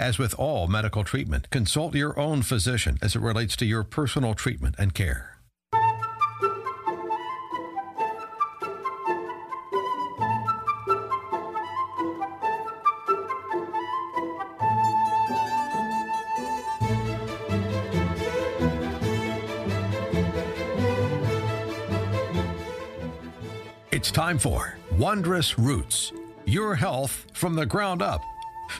[0.00, 4.32] As with all medical treatment, consult your own physician as it relates to your personal
[4.32, 5.36] treatment and care.
[23.92, 26.10] It's time for Wondrous Roots
[26.46, 28.22] Your Health from the Ground Up.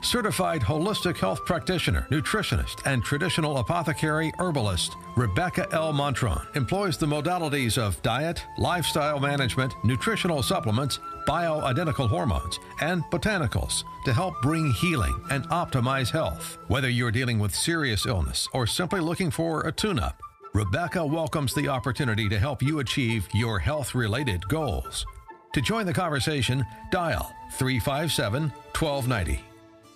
[0.03, 5.93] Certified holistic health practitioner, nutritionist, and traditional apothecary herbalist Rebecca L.
[5.93, 14.13] Montrone employs the modalities of diet, lifestyle management, nutritional supplements, bioidentical hormones, and botanicals to
[14.13, 16.59] help bring healing and optimize health.
[16.69, 20.21] Whether you're dealing with serious illness or simply looking for a tune up,
[20.55, 25.05] Rebecca welcomes the opportunity to help you achieve your health related goals.
[25.53, 29.50] To join the conversation, dial 357 1290.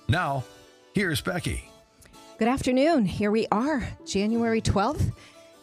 [0.09, 0.45] Now,
[0.95, 1.71] here's Becky.
[2.39, 3.07] Good afternoon.
[3.07, 5.15] Here we are, January 12th,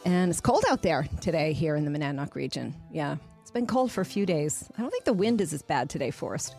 [0.03, 2.73] and it's cold out there today here in the Monadnock region.
[2.91, 4.67] Yeah, it's been cold for a few days.
[4.77, 6.55] I don't think the wind is as bad today, Forrest.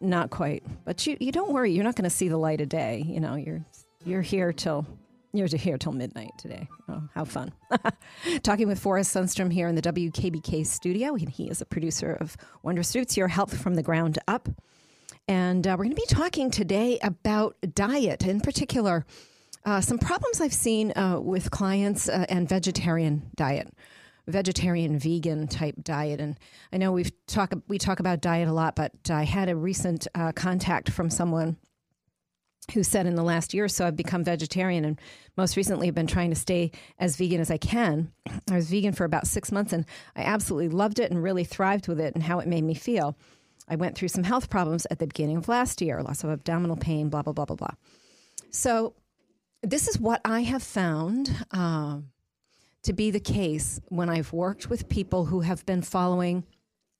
[0.00, 1.70] Not quite, but you, you don't worry.
[1.70, 3.04] You're not going to see the light of day.
[3.06, 3.64] You know, you're
[4.04, 4.84] you're here till
[5.32, 6.68] you're here till midnight today.
[6.88, 7.52] Oh, how fun.
[8.42, 11.14] Talking with Forrest Sundstrom here in the WKBK studio.
[11.14, 14.48] He is a producer of Wondrous Roots, Your Health from the Ground Up.
[15.26, 19.06] And uh, we're going to be talking today about diet, in particular,
[19.64, 23.72] uh, some problems I've seen uh, with clients uh, and vegetarian diet,
[24.26, 26.20] vegetarian vegan type diet.
[26.20, 26.38] And
[26.72, 30.06] I know we've talk we talk about diet a lot, but I had a recent
[30.14, 31.56] uh, contact from someone
[32.72, 34.98] who said in the last year or so I've become vegetarian and
[35.36, 38.10] most recently I've been trying to stay as vegan as I can.
[38.50, 39.84] I was vegan for about six months and
[40.16, 43.18] I absolutely loved it and really thrived with it and how it made me feel.
[43.68, 46.76] I went through some health problems at the beginning of last year, lots of abdominal
[46.76, 47.74] pain, blah, blah, blah, blah, blah.
[48.50, 48.94] So
[49.62, 52.00] this is what I have found uh,
[52.82, 56.44] to be the case when I've worked with people who have been following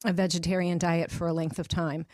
[0.05, 2.07] a vegetarian diet for a length of time.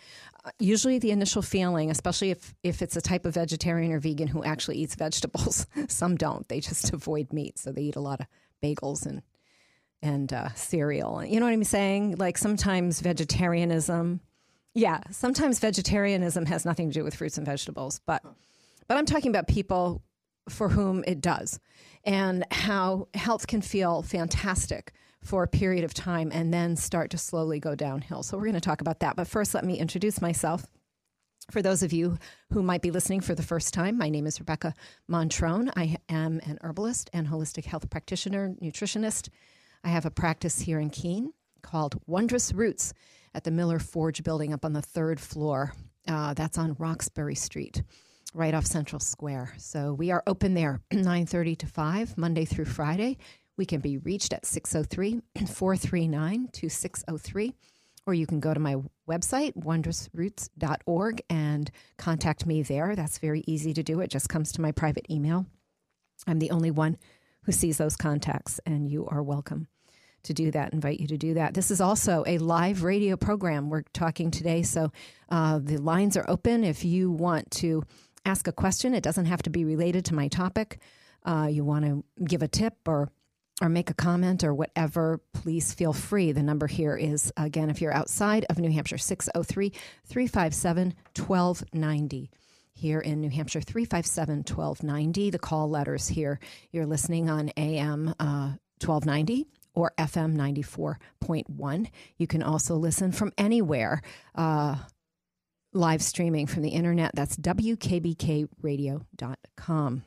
[0.44, 4.28] Uh, usually, the initial feeling, especially if, if it's a type of vegetarian or vegan
[4.28, 6.48] who actually eats vegetables, some don't.
[6.48, 8.26] They just avoid meat, so they eat a lot of
[8.62, 9.22] bagels and
[10.02, 11.22] and uh, cereal.
[11.22, 12.16] You know what I'm saying?
[12.16, 14.20] Like sometimes vegetarianism,
[14.74, 18.22] yeah, sometimes vegetarianism has nothing to do with fruits and vegetables, but
[18.88, 20.02] but I'm talking about people
[20.48, 21.60] for whom it does,
[22.04, 24.92] and how health can feel fantastic
[25.22, 28.22] for a period of time and then start to slowly go downhill.
[28.22, 29.16] So, we're going to talk about that.
[29.16, 30.66] But first, let me introduce myself.
[31.50, 32.16] For those of you
[32.52, 34.72] who might be listening for the first time, my name is Rebecca
[35.08, 35.70] Montrone.
[35.74, 39.30] I am an herbalist and holistic health practitioner, nutritionist.
[39.82, 41.32] I have a practice here in Keene
[41.62, 42.94] called Wondrous Roots
[43.34, 45.72] at the Miller Forge building up on the third floor.
[46.08, 47.82] Uh, that's on Roxbury Street,
[48.34, 49.54] right off Central Square.
[49.58, 53.18] So we are open there 9:30 to 5 Monday through Friday.
[53.56, 57.54] We can be reached at 603 439 2603,
[58.06, 58.76] or you can go to my
[59.08, 62.96] website, wondrousroots.org, and contact me there.
[62.96, 64.00] That's very easy to do.
[64.00, 65.46] It just comes to my private email.
[66.26, 66.96] I'm the only one
[67.44, 69.68] who sees those contacts, and you are welcome
[70.24, 70.72] to do that.
[70.72, 71.54] Invite you to do that.
[71.54, 74.92] This is also a live radio program we're talking today, so
[75.28, 76.64] uh, the lines are open.
[76.64, 77.82] If you want to
[78.24, 80.78] ask a question, it doesn't have to be related to my topic.
[81.24, 83.10] Uh, you want to give a tip or
[83.60, 86.32] or make a comment or whatever, please feel free.
[86.32, 89.70] The number here is, again, if you're outside of New Hampshire, 603
[90.06, 92.30] 357 1290.
[92.72, 95.30] Here in New Hampshire, 357 1290.
[95.30, 96.40] The call letters here.
[96.72, 101.88] You're listening on AM uh, 1290 or FM 94.1.
[102.16, 104.02] You can also listen from anywhere.
[104.34, 104.76] Uh,
[105.72, 107.12] live streaming from the internet.
[107.14, 110.04] That's WKBKradio.com.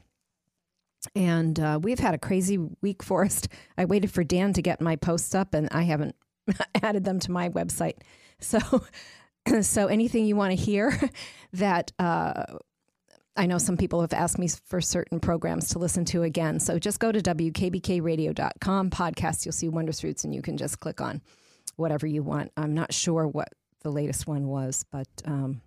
[1.15, 3.47] And uh, we've had a crazy week, Forrest.
[3.77, 6.15] I waited for Dan to get my posts up, and I haven't
[6.81, 7.97] added them to my website.
[8.39, 8.59] So,
[9.61, 10.97] so anything you want to hear
[11.53, 12.45] that uh,
[13.35, 16.59] I know some people have asked me for certain programs to listen to again.
[16.59, 19.45] So just go to wkbkradio.com podcast.
[19.45, 21.21] You'll see Wondrous Roots, and you can just click on
[21.75, 22.51] whatever you want.
[22.55, 23.49] I'm not sure what
[23.81, 25.61] the latest one was, but um,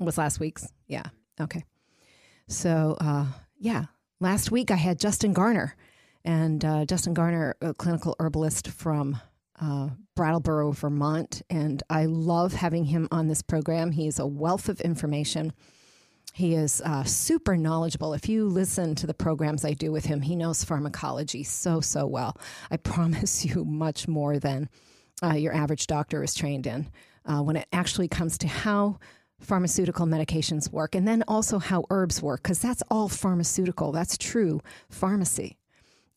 [0.00, 0.66] was last week's.
[0.86, 1.04] Yeah.
[1.40, 1.64] Okay.
[2.48, 3.26] So uh,
[3.58, 3.84] yeah,
[4.20, 5.76] last week I had Justin Garner,
[6.24, 9.20] and uh, Justin Garner, a clinical herbalist from
[9.60, 13.92] uh, Brattleboro, Vermont, and I love having him on this program.
[13.92, 15.52] He's a wealth of information.
[16.36, 18.12] He is uh, super knowledgeable.
[18.12, 22.06] If you listen to the programs I do with him, he knows pharmacology so, so
[22.06, 22.36] well.
[22.70, 24.68] I promise you, much more than
[25.22, 26.90] uh, your average doctor is trained in.
[27.24, 28.98] Uh, when it actually comes to how
[29.40, 33.90] pharmaceutical medications work, and then also how herbs work, because that's all pharmaceutical.
[33.90, 34.60] That's true
[34.90, 35.56] pharmacy.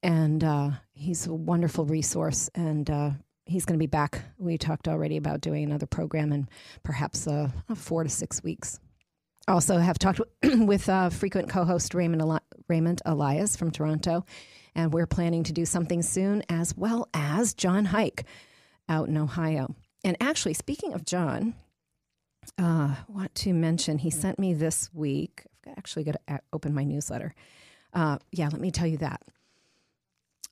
[0.04, 3.12] And uh, he's a wonderful resource, and uh,
[3.45, 4.21] he's going to be back.
[4.38, 6.50] We talked already about doing another program in
[6.83, 8.81] perhaps uh, four to six weeks.
[9.49, 12.37] Also, have talked with uh, frequent co-host Raymond Eli-
[12.67, 14.23] Raymond Elias from Toronto,
[14.75, 18.25] and we're planning to do something soon, as well as John Hike
[18.87, 19.75] out in Ohio.
[20.03, 21.55] And actually, speaking of John,
[22.59, 25.41] uh, want to mention he sent me this week.
[25.65, 27.33] I've actually got to open my newsletter.
[27.91, 29.23] Uh, yeah, let me tell you that.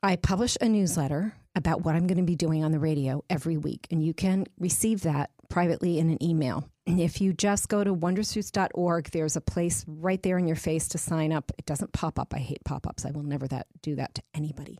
[0.01, 3.57] I publish a newsletter about what I'm going to be doing on the radio every
[3.57, 6.67] week, and you can receive that privately in an email.
[6.88, 10.98] If you just go to wondrousroots.org, there's a place right there in your face to
[10.98, 11.51] sign up.
[11.57, 12.34] It doesn't pop up.
[12.34, 13.06] I hate pop ups.
[13.06, 14.80] I will never that do that to anybody.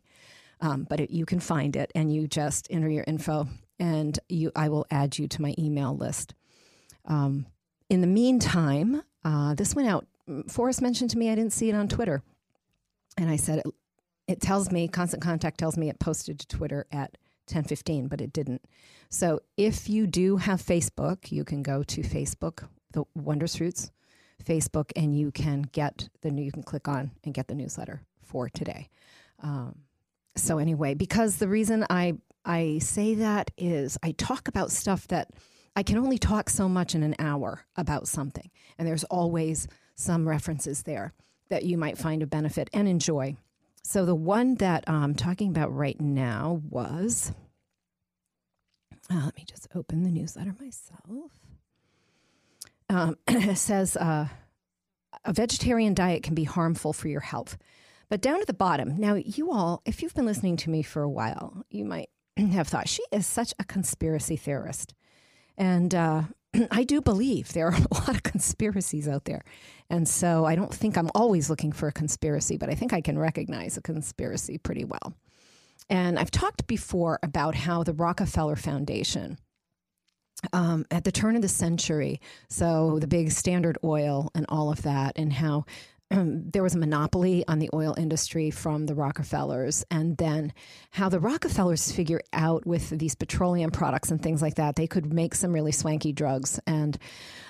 [0.62, 3.46] Um, but it, you can find it, and you just enter your info,
[3.78, 6.34] and you I will add you to my email list.
[7.04, 7.46] Um,
[7.90, 10.06] in the meantime, uh, this went out.
[10.48, 12.22] Forrest mentioned to me I didn't see it on Twitter,
[13.16, 13.66] and I said it,
[14.26, 17.16] it tells me Constant Contact tells me it posted to Twitter at
[17.48, 18.64] 10:15, but it didn't.
[19.10, 23.90] So if you do have Facebook, you can go to Facebook, the Wondrous Roots
[24.44, 28.48] Facebook, and you can get the you can click on and get the newsletter for
[28.48, 28.88] today.
[29.42, 29.80] Um,
[30.36, 35.30] so anyway, because the reason I I say that is I talk about stuff that
[35.76, 38.50] I can only talk so much in an hour about something.
[38.78, 41.12] And there's always some references there
[41.50, 43.36] that you might find a benefit and enjoy.
[43.88, 47.32] So the one that I'm talking about right now was,
[49.10, 51.32] uh, let me just open the newsletter myself.
[52.90, 54.28] Um, it says uh,
[55.24, 57.56] a vegetarian diet can be harmful for your health.
[58.10, 61.00] But down at the bottom, now you all, if you've been listening to me for
[61.00, 64.92] a while, you might have thought she is such a conspiracy theorist.
[65.56, 66.24] And uh,
[66.70, 69.42] I do believe there are a lot of conspiracies out there.
[69.90, 73.00] And so I don't think I'm always looking for a conspiracy, but I think I
[73.00, 75.14] can recognize a conspiracy pretty well.
[75.88, 79.38] And I've talked before about how the Rockefeller Foundation,
[80.52, 82.20] um, at the turn of the century,
[82.50, 85.64] so the big Standard Oil and all of that, and how
[86.10, 90.52] there was a monopoly on the oil industry from the Rockefellers, and then
[90.90, 95.12] how the Rockefellers figure out with these petroleum products and things like that, they could
[95.12, 96.98] make some really swanky drugs and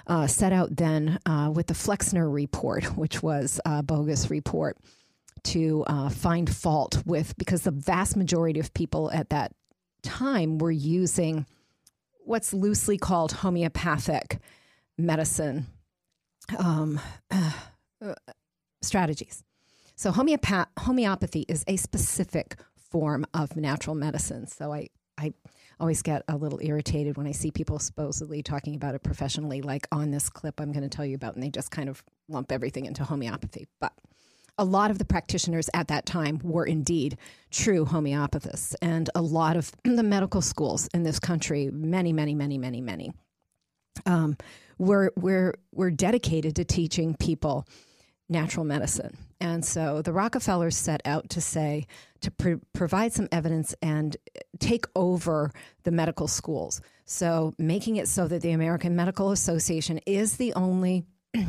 [0.06, 4.76] uh, set out then uh, with the Flexner report, which was a bogus report,
[5.44, 9.52] to uh, find fault with because the vast majority of people at that
[10.02, 11.46] time were using
[12.24, 14.38] what's loosely called homeopathic
[14.98, 15.66] medicine.
[16.58, 17.00] Um,
[18.82, 19.44] strategies.
[19.96, 24.46] So homeopath- homeopathy is a specific form of natural medicine.
[24.46, 24.88] So I,
[25.18, 25.32] I
[25.80, 29.86] always get a little irritated when I see people supposedly talking about it professionally, like
[29.92, 32.52] on this clip I'm going to tell you about, and they just kind of lump
[32.52, 33.66] everything into homeopathy.
[33.80, 33.92] But
[34.56, 37.16] a lot of the practitioners at that time were indeed
[37.50, 42.58] true homeopathists, and a lot of the medical schools in this country, many, many, many,
[42.58, 43.12] many, many,
[44.06, 44.36] um,
[44.78, 47.66] were, were, were dedicated to teaching people
[48.28, 49.16] natural medicine.
[49.40, 51.86] And so the Rockefellers set out to say,
[52.20, 54.16] to pr- provide some evidence and
[54.58, 55.52] take over
[55.84, 56.80] the medical schools.
[57.04, 61.04] So making it so that the American Medical Association is the only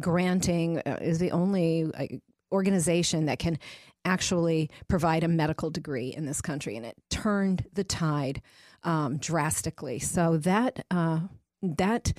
[0.00, 2.06] granting, uh, is the only uh,
[2.52, 3.58] organization that can
[4.04, 6.76] actually provide a medical degree in this country.
[6.76, 8.42] And it turned the tide
[8.82, 9.98] um, drastically.
[9.98, 11.20] So that, uh,
[11.62, 12.12] that,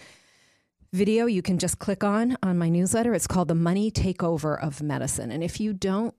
[0.96, 3.14] video you can just click on on my newsletter.
[3.14, 5.30] It's called The Money Takeover of Medicine.
[5.30, 6.16] And if you don't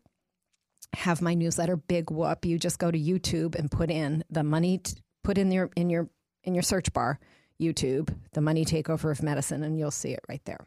[0.94, 4.78] have my newsletter, big whoop, you just go to YouTube and put in the money,
[4.78, 6.10] t- put in your, in your,
[6.44, 7.18] in your search bar,
[7.60, 10.60] YouTube, The Money Takeover of Medicine, and you'll see it right there.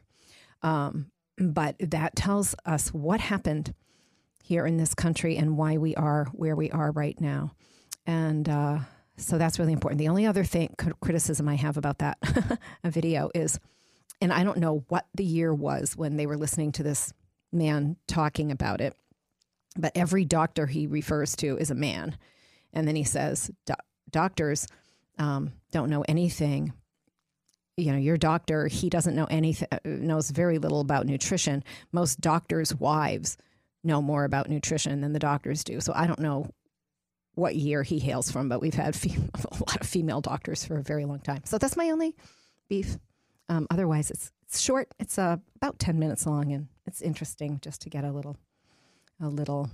[0.62, 3.72] Um, but that tells us what happened
[4.42, 7.52] here in this country and why we are where we are right now.
[8.06, 8.80] And, uh,
[9.16, 9.98] so that's really important.
[9.98, 12.18] The only other thing criticism I have about that
[12.84, 13.60] video is
[14.20, 17.12] and I don't know what the year was when they were listening to this
[17.52, 18.94] man talking about it,
[19.76, 22.16] but every doctor he refers to is a man.
[22.72, 23.50] And then he says,
[24.10, 24.66] doctors
[25.18, 26.72] um, don't know anything.
[27.76, 31.64] You know, your doctor, he doesn't know anything, uh, knows very little about nutrition.
[31.92, 33.36] Most doctors' wives
[33.82, 35.80] know more about nutrition than the doctors do.
[35.80, 36.50] So I don't know
[37.34, 40.82] what year he hails from, but we've had a lot of female doctors for a
[40.82, 41.42] very long time.
[41.44, 42.14] So that's my only
[42.68, 42.98] beef.
[43.50, 44.88] Um, otherwise, it's, it's short.
[44.98, 48.36] It's uh, about ten minutes long, and it's interesting just to get a little,
[49.20, 49.68] a little.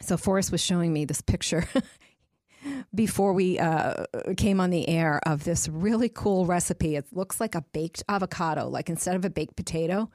[0.00, 1.68] So Forrest was showing me this picture.
[2.94, 4.04] before we uh,
[4.36, 6.96] came on the air of this really cool recipe.
[6.96, 10.10] It looks like a baked avocado, like instead of a baked potato,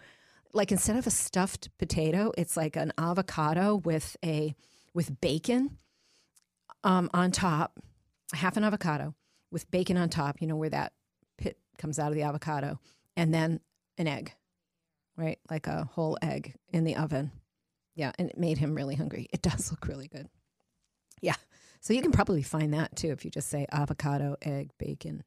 [0.53, 4.55] like instead of a stuffed potato, it's like an avocado with a
[4.93, 5.77] with bacon
[6.83, 7.79] um, on top,
[8.33, 9.13] half an avocado
[9.51, 10.39] with bacon on top.
[10.39, 10.93] You know where that
[11.77, 12.79] comes out of the avocado,
[13.15, 13.59] and then
[13.97, 14.33] an egg,
[15.17, 15.39] right?
[15.49, 17.31] Like a whole egg in the oven.
[17.95, 19.27] Yeah, and it made him really hungry.
[19.31, 20.27] It does look really good.
[21.21, 21.35] Yeah.
[21.79, 25.23] So you can probably find that too if you just say avocado, egg, bacon,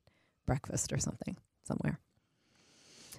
[0.46, 2.00] breakfast or something somewhere.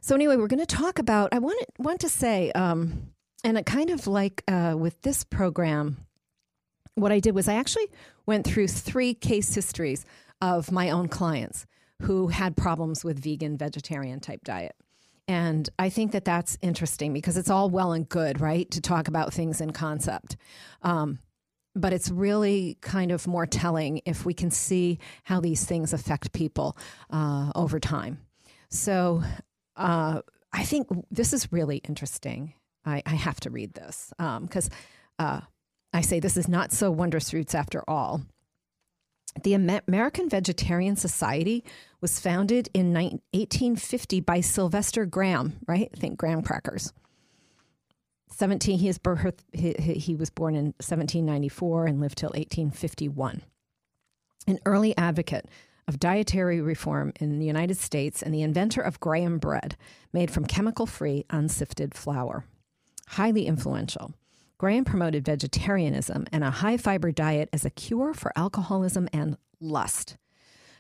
[0.02, 1.34] So anyway, we're going to talk about.
[1.34, 3.12] I want to, want to say, um,
[3.44, 6.06] and it kind of like uh, with this program,
[6.96, 7.88] what I did was I actually
[8.26, 10.06] went through three case histories
[10.42, 11.66] of my own clients
[12.02, 14.76] who had problems with vegan, vegetarian type diet.
[15.28, 19.08] And I think that that's interesting because it's all well and good, right, to talk
[19.08, 20.36] about things in concept.
[20.82, 21.20] Um,
[21.76, 26.34] but it's really kind of more telling if we can see how these things affect
[26.34, 26.76] people
[27.12, 28.20] uh, over time.
[28.70, 29.24] So
[29.76, 32.54] uh, I think this is really interesting.
[32.86, 34.76] I, I have to read this because um,
[35.20, 35.42] uh,
[35.94, 38.22] I say this is not so wondrous roots after all.
[39.44, 41.64] The American Vegetarian Society
[42.02, 45.90] was founded in 1850 by Sylvester Graham, right?
[45.94, 46.94] I think graham crackers.
[48.32, 53.42] 17 he, birth, he, he was born in 1794 and lived till 1851.
[54.48, 55.46] An early advocate
[55.88, 59.76] of dietary reform in the United States and the inventor of graham bread
[60.14, 62.46] made from chemical-free unsifted flour.
[63.08, 64.14] Highly influential.
[64.60, 70.16] Graham promoted vegetarianism and a high fiber diet as a cure for alcoholism and lust.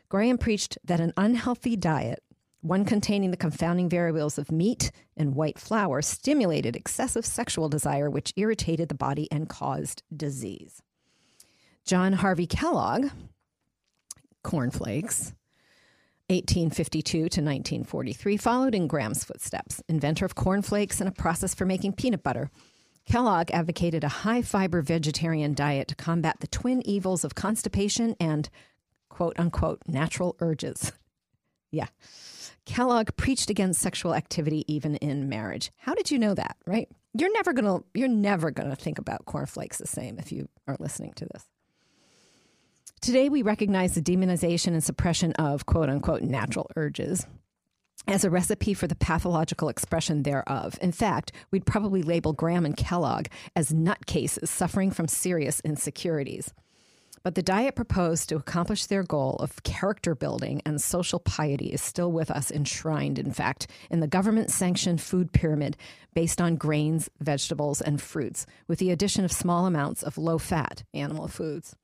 [0.10, 2.24] Graham preached that an unhealthy diet,
[2.62, 8.34] one containing the confounding variables of meat and white flour, stimulated excessive sexual desire, which
[8.36, 10.82] irritated the body and caused disease.
[11.86, 13.12] John Harvey Kellogg,
[14.44, 15.34] cornflakes,
[16.30, 21.94] 1852 to 1943, followed in Graham's footsteps, inventor of cornflakes and a process for making
[21.94, 22.50] peanut butter.
[23.06, 28.50] Kellogg advocated a high fiber vegetarian diet to combat the twin evils of constipation and
[29.20, 30.94] quote unquote natural urges.
[31.72, 31.88] yeah.
[32.64, 35.72] Kellogg preached against sexual activity even in marriage.
[35.76, 36.88] How did you know that, right?
[37.14, 40.48] You're never going to you're never going to think about cornflakes the same if you
[40.70, 41.44] are listening to this.
[43.02, 47.28] Today we recognize the demonization and suppression of quote unquote natural urges
[48.08, 50.80] as a recipe for the pathological expression thereof.
[50.82, 56.54] In fact, we'd probably label Graham and Kellogg as nutcases suffering from serious insecurities.
[57.24, 61.82] But the diet proposed to accomplish their goal of character building and social piety is
[61.82, 65.76] still with us, enshrined, in fact, in the government sanctioned food pyramid
[66.14, 70.84] based on grains, vegetables, and fruits, with the addition of small amounts of low fat
[70.94, 71.76] animal foods.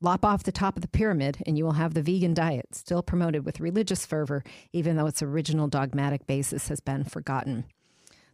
[0.00, 3.02] Lop off the top of the pyramid, and you will have the vegan diet, still
[3.02, 4.42] promoted with religious fervor,
[4.72, 7.64] even though its original dogmatic basis has been forgotten.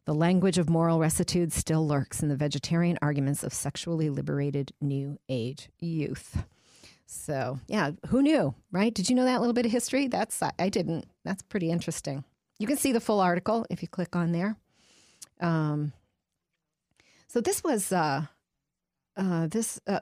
[0.06, 5.18] The language of moral rectitude still lurks in the vegetarian arguments of sexually liberated New
[5.28, 6.44] Age youth.
[7.06, 8.94] So, yeah, who knew, right?
[8.94, 10.06] Did you know that little bit of history?
[10.06, 11.06] That's I didn't.
[11.24, 12.24] That's pretty interesting.
[12.58, 14.56] You can see the full article if you click on there.
[15.40, 15.92] Um,
[17.26, 18.26] so this was uh,
[19.16, 20.00] uh, this uh,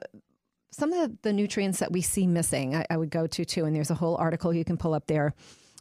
[0.71, 3.65] some of the nutrients that we see missing, I, I, would go to too.
[3.65, 5.33] And there's a whole article you can pull up there.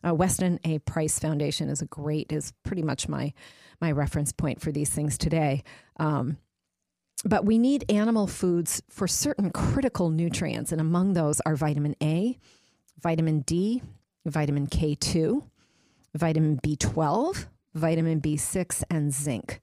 [0.06, 0.78] Uh, Weston A.
[0.80, 3.32] Price Foundation is a great, is pretty much my
[3.80, 5.62] my reference point for these things today.
[5.98, 6.38] Um,
[7.24, 12.38] but we need animal foods for certain critical nutrients, and among those are vitamin A,
[13.00, 13.82] vitamin D,
[14.26, 15.42] vitamin K2,
[16.14, 19.60] vitamin B12, vitamin B6, and zinc.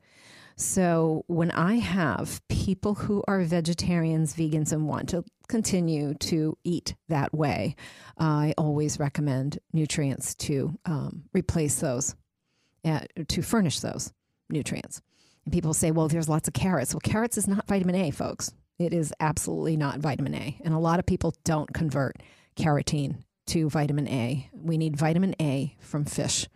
[0.55, 6.95] So when I have people who are vegetarians, vegans, and want to continue to eat
[7.09, 7.75] that way,
[8.17, 12.15] I always recommend nutrients to um, replace those,
[12.85, 14.13] uh, to furnish those
[14.49, 15.01] nutrients.
[15.45, 16.93] And people say, well, there's lots of carrots.
[16.93, 18.53] Well, carrots is not vitamin A, folks.
[18.77, 20.57] It is absolutely not vitamin A.
[20.63, 22.17] And a lot of people don't convert
[22.55, 24.49] carotene to vitamin A.
[24.53, 26.47] We need vitamin A from fish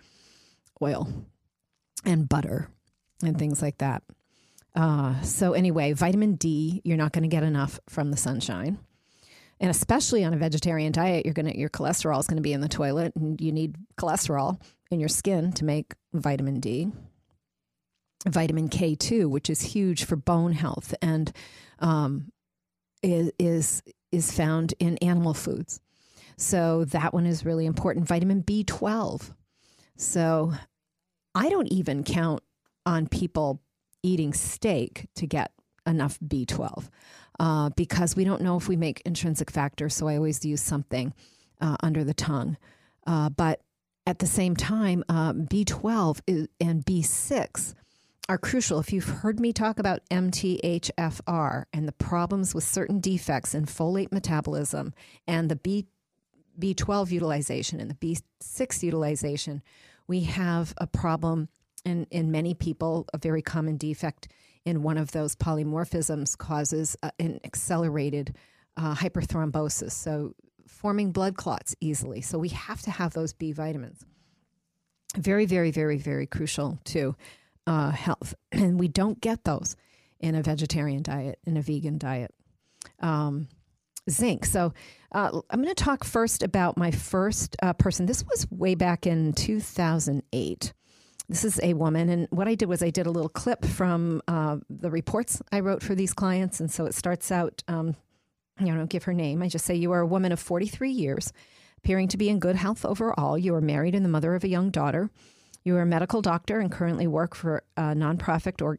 [0.82, 1.08] oil
[2.04, 2.70] and butter
[3.24, 4.04] and things like that.
[4.76, 8.78] Uh, so, anyway, vitamin D, you're not going to get enough from the sunshine.
[9.60, 12.60] And especially on a vegetarian diet, you're gonna your cholesterol is going to be in
[12.60, 14.60] the toilet, and you need cholesterol
[14.92, 16.92] in your skin to make vitamin D.
[18.28, 21.32] Vitamin K2, which is huge for bone health, and
[21.80, 22.32] um,
[23.02, 25.80] is, is is found in animal foods.
[26.38, 28.08] So that one is really important.
[28.08, 29.34] Vitamin B12.
[29.98, 30.54] So
[31.34, 32.44] I don't even count
[32.86, 33.62] on people
[34.04, 35.52] eating steak to get
[35.88, 36.90] enough B12
[37.40, 39.96] uh, because we don't know if we make intrinsic factors.
[39.96, 41.14] So I always use something
[41.62, 42.58] uh, under the tongue.
[43.06, 43.62] Uh, but
[44.08, 47.74] at the same time, uh, B12 is, and B6
[48.30, 48.80] are crucial.
[48.80, 54.12] If you've heard me talk about MTHFR and the problems with certain defects in folate
[54.12, 54.94] metabolism
[55.28, 55.88] and the B,
[56.60, 57.96] B12 utilization and the
[58.42, 59.62] B6 utilization,
[60.08, 61.50] we have a problem
[61.86, 64.28] in, in many people, a very common defect
[64.66, 68.36] in one of those polymorphisms causes uh, an accelerated
[68.78, 69.92] uh, hyperthrombosis.
[69.92, 70.34] So,
[70.68, 72.22] forming blood clots easily.
[72.22, 74.04] So, we have to have those B vitamins.
[75.16, 77.16] Very, very, very, very crucial to
[77.68, 78.34] uh, health.
[78.52, 79.76] And we don't get those
[80.20, 82.34] in a vegetarian diet, in a vegan diet.
[83.00, 83.48] Um,
[84.10, 84.46] zinc.
[84.46, 84.74] So,
[85.12, 88.06] uh, I'm going to talk first about my first uh, person.
[88.06, 90.74] This was way back in 2008.
[91.28, 94.22] This is a woman, and what I did was I did a little clip from
[94.28, 97.64] uh, the reports I wrote for these clients, and so it starts out.
[97.68, 97.96] Um,
[98.60, 99.42] you know, give her name.
[99.42, 101.34] I just say you are a woman of 43 years,
[101.78, 103.38] appearing to be in good health overall.
[103.38, 105.10] You are married and the mother of a young daughter.
[105.64, 108.78] You are a medical doctor and currently work for a nonprofit or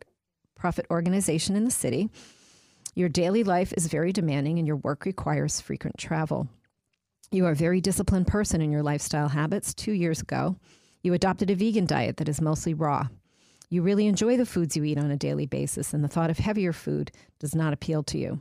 [0.54, 2.08] profit organization in the city.
[2.94, 6.48] Your daily life is very demanding and your work requires frequent travel.
[7.30, 9.74] You are a very disciplined person in your lifestyle habits.
[9.74, 10.56] Two years ago,
[11.06, 13.08] you adopted a vegan diet that is mostly raw.
[13.70, 16.38] You really enjoy the foods you eat on a daily basis, and the thought of
[16.38, 18.40] heavier food does not appeal to you.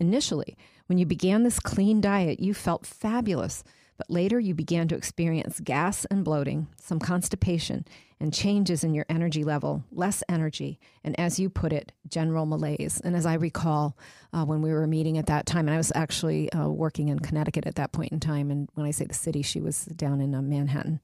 [0.00, 3.64] Initially, when you began this clean diet, you felt fabulous,
[3.98, 7.84] but later you began to experience gas and bloating, some constipation,
[8.20, 13.00] and changes in your energy level, less energy, and as you put it, general malaise.
[13.02, 13.96] And as I recall,
[14.32, 17.18] uh, when we were meeting at that time, and I was actually uh, working in
[17.18, 20.20] Connecticut at that point in time, and when I say the city, she was down
[20.20, 21.00] in uh, Manhattan.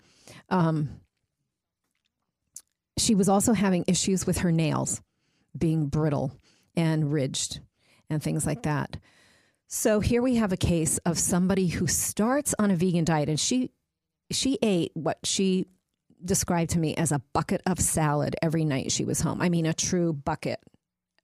[0.49, 1.01] Um,
[2.97, 5.03] she was also having issues with her nails
[5.57, 6.33] being brittle
[6.77, 7.61] and ridged
[8.09, 8.97] and things like that.
[9.77, 13.41] So here we have a case of somebody who starts on a vegan diet and
[13.41, 13.73] she
[14.31, 15.67] she ate what she
[16.25, 19.43] described to me as a bucket of salad every night she was home.
[19.43, 20.61] I mean a true bucket.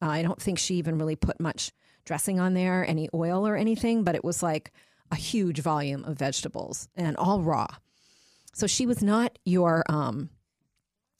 [0.03, 1.71] Uh, I don't think she even really put much
[2.05, 4.73] dressing on there, any oil or anything, but it was like
[5.13, 7.69] a huge volume of vegetables and all raw.
[8.53, 10.29] So she was not your um,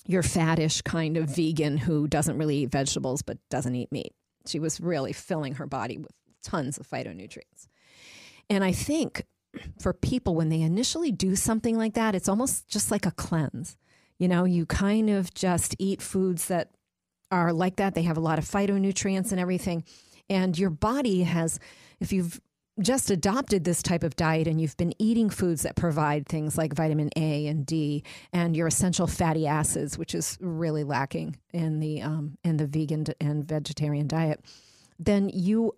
[0.05, 4.15] your fattish kind of vegan who doesn't really eat vegetables but doesn't eat meat.
[4.47, 6.11] She was really filling her body with
[6.43, 7.69] tons of phytonutrients.
[8.49, 9.25] And I think
[9.81, 13.77] for people when they initially do something like that, it's almost just like a cleanse.
[14.19, 16.71] You know, you kind of just eat foods that
[17.31, 17.95] are like that.
[17.95, 19.85] They have a lot of phytonutrients and everything.
[20.29, 21.59] And your body has,
[22.01, 22.41] if you've
[22.81, 26.73] just adopted this type of diet and you've been eating foods that provide things like
[26.73, 32.03] vitamin A and D and your essential fatty acids, which is really lacking in the
[32.03, 34.41] um, in the vegan and vegetarian diet,
[34.99, 35.75] then you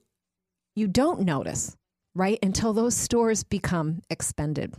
[0.75, 1.77] you don't notice
[2.15, 4.75] right until those stores become expended.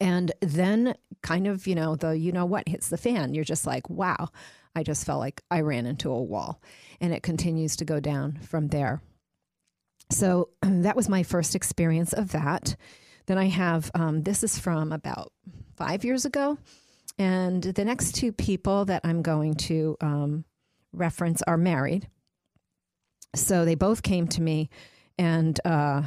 [0.00, 3.34] And then kind of, you know, the you know what hits the fan.
[3.34, 4.28] You're just like, wow,
[4.74, 6.62] I just felt like I ran into a wall.
[7.00, 9.02] And it continues to go down from there.
[10.10, 12.76] So that was my first experience of that.
[13.26, 15.32] Then I have um, this is from about
[15.76, 16.58] five years ago.
[17.18, 20.44] And the next two people that I'm going to um,
[20.92, 22.08] reference are married.
[23.34, 24.70] So they both came to me
[25.18, 26.02] and uh,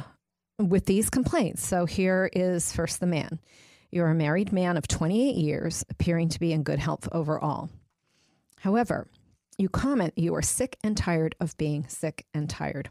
[0.58, 1.66] with these complaints.
[1.66, 3.40] So here is first the man.
[3.90, 7.70] You're a married man of 28 years, appearing to be in good health overall.
[8.60, 9.06] However,
[9.56, 12.90] you comment you are sick and tired of being sick and tired.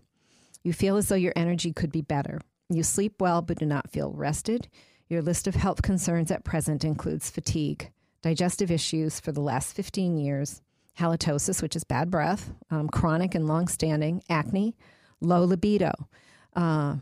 [0.64, 2.40] You feel as though your energy could be better.
[2.70, 4.70] You sleep well but do not feel rested.
[5.10, 7.92] Your list of health concerns at present includes fatigue,
[8.22, 10.62] digestive issues for the last 15 years,
[11.00, 14.76] halitosis, which is bad breath, um, chronic and long standing, acne,
[15.22, 15.92] low libido,
[16.56, 16.96] uh,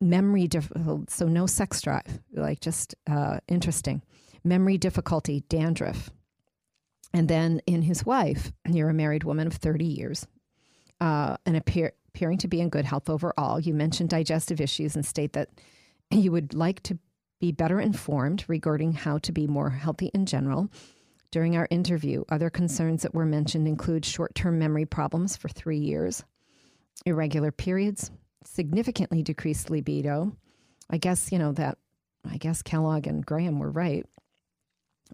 [0.00, 4.02] memory difficulty, so no sex drive, like just uh, interesting,
[4.44, 6.10] memory difficulty, dandruff.
[7.12, 10.26] And then in his wife, you're a married woman of 30 years,
[11.00, 13.60] uh, and appear, appearing to be in good health overall.
[13.60, 15.50] You mentioned digestive issues and state that
[16.10, 16.98] you would like to
[17.40, 20.70] be better informed regarding how to be more healthy in general.
[21.34, 25.80] During our interview, other concerns that were mentioned include short term memory problems for three
[25.80, 26.22] years,
[27.06, 28.12] irregular periods,
[28.44, 30.36] significantly decreased libido.
[30.88, 31.78] I guess, you know, that,
[32.24, 34.06] I guess Kellogg and Graham were right.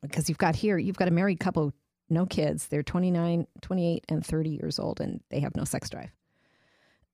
[0.03, 1.73] Because you've got here, you've got a married couple,
[2.11, 2.67] no kids.
[2.67, 6.13] They're 29, 28, and 30 years old, and they have no sex drive.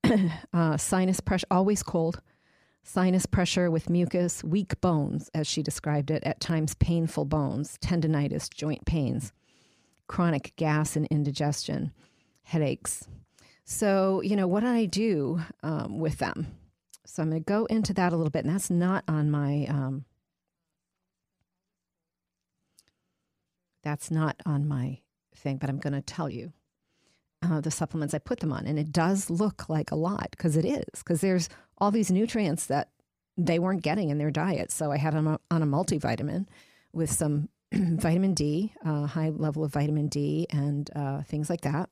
[0.53, 2.21] uh, sinus pressure, always cold,
[2.87, 8.49] sinus pressure with mucus, weak bones, as she described it, at times painful bones, tendonitis,
[8.49, 9.33] joint pains,
[10.07, 11.93] chronic gas and indigestion,
[12.45, 13.09] headaches.
[13.65, 16.47] So, you know, what did I do um, with them?
[17.05, 19.67] So I'm going to go into that a little bit, and that's not on my.
[19.69, 20.05] Um,
[23.83, 25.01] that's not on my
[25.35, 26.53] thing, but I'm going to tell you
[27.43, 30.57] uh, the supplements I put them on, and it does look like a lot because
[30.57, 32.91] it is because there's all these nutrients that
[33.37, 34.71] they weren't getting in their diet.
[34.71, 36.47] So I had them on a multivitamin
[36.93, 41.91] with some vitamin D, uh, high level of vitamin D, and uh, things like that.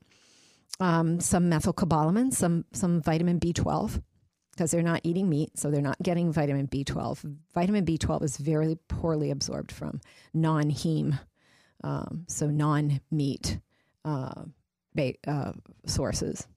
[0.79, 4.01] Um, some methylcobalamin, some some vitamin B12
[4.51, 7.37] because they're not eating meat, so they're not getting vitamin B12.
[7.53, 9.99] Vitamin B12 is very poorly absorbed from
[10.33, 11.19] non-heme,
[11.83, 13.59] um, so non-meat
[14.05, 14.43] uh,
[15.27, 15.53] uh,
[15.85, 16.47] sources.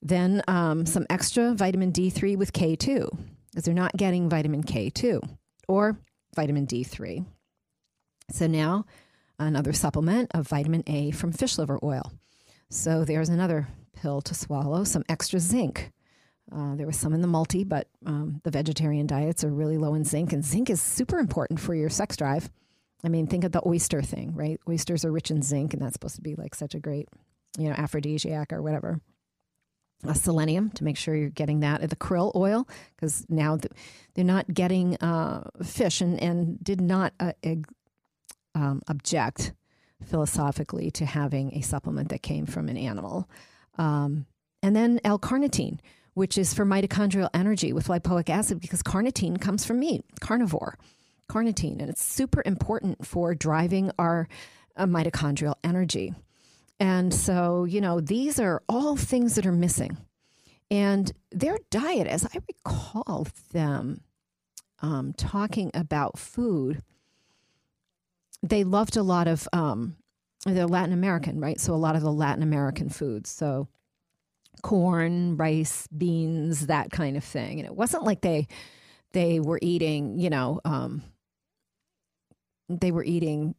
[0.00, 3.08] Then um, some extra vitamin D3 with K2
[3.50, 5.22] because they're not getting vitamin K2
[5.68, 5.98] or
[6.34, 7.24] vitamin D3.
[8.30, 8.86] So now
[9.38, 12.12] another supplement of vitamin A from fish liver oil.
[12.70, 15.92] So there's another pill to swallow, some extra zinc.
[16.50, 19.94] Uh, there was some in the multi, but um, the vegetarian diets are really low
[19.94, 22.50] in zinc, and zinc is super important for your sex drive.
[23.04, 24.60] I mean, think of the oyster thing, right?
[24.68, 27.08] Oysters are rich in zinc, and that's supposed to be like such a great,
[27.58, 29.00] you know, aphrodisiac or whatever
[30.14, 31.88] selenium to make sure you're getting that.
[31.88, 33.58] The krill oil, because now
[34.14, 37.32] they're not getting uh, fish and, and did not uh,
[38.54, 39.52] um, object
[40.04, 43.28] philosophically to having a supplement that came from an animal.
[43.78, 44.26] Um,
[44.62, 45.78] and then L carnitine,
[46.14, 50.76] which is for mitochondrial energy with lipoic acid, because carnitine comes from meat, carnivore
[51.28, 54.28] carnitine, and it's super important for driving our
[54.76, 56.14] uh, mitochondrial energy.
[56.80, 59.96] And so, you know, these are all things that are missing.
[60.70, 64.00] And their diet, as I recall them
[64.80, 66.82] um, talking about food,
[68.42, 69.96] they loved a lot of, um,
[70.44, 71.60] they're Latin American, right?
[71.60, 73.30] So a lot of the Latin American foods.
[73.30, 73.68] So
[74.62, 77.60] corn, rice, beans, that kind of thing.
[77.60, 78.48] And it wasn't like they,
[79.12, 81.02] they were eating, you know, um,
[82.80, 83.54] they were eating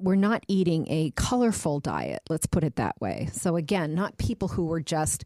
[0.00, 3.28] we're not eating a colorful diet let's put it that way.
[3.32, 5.24] So again not people who were just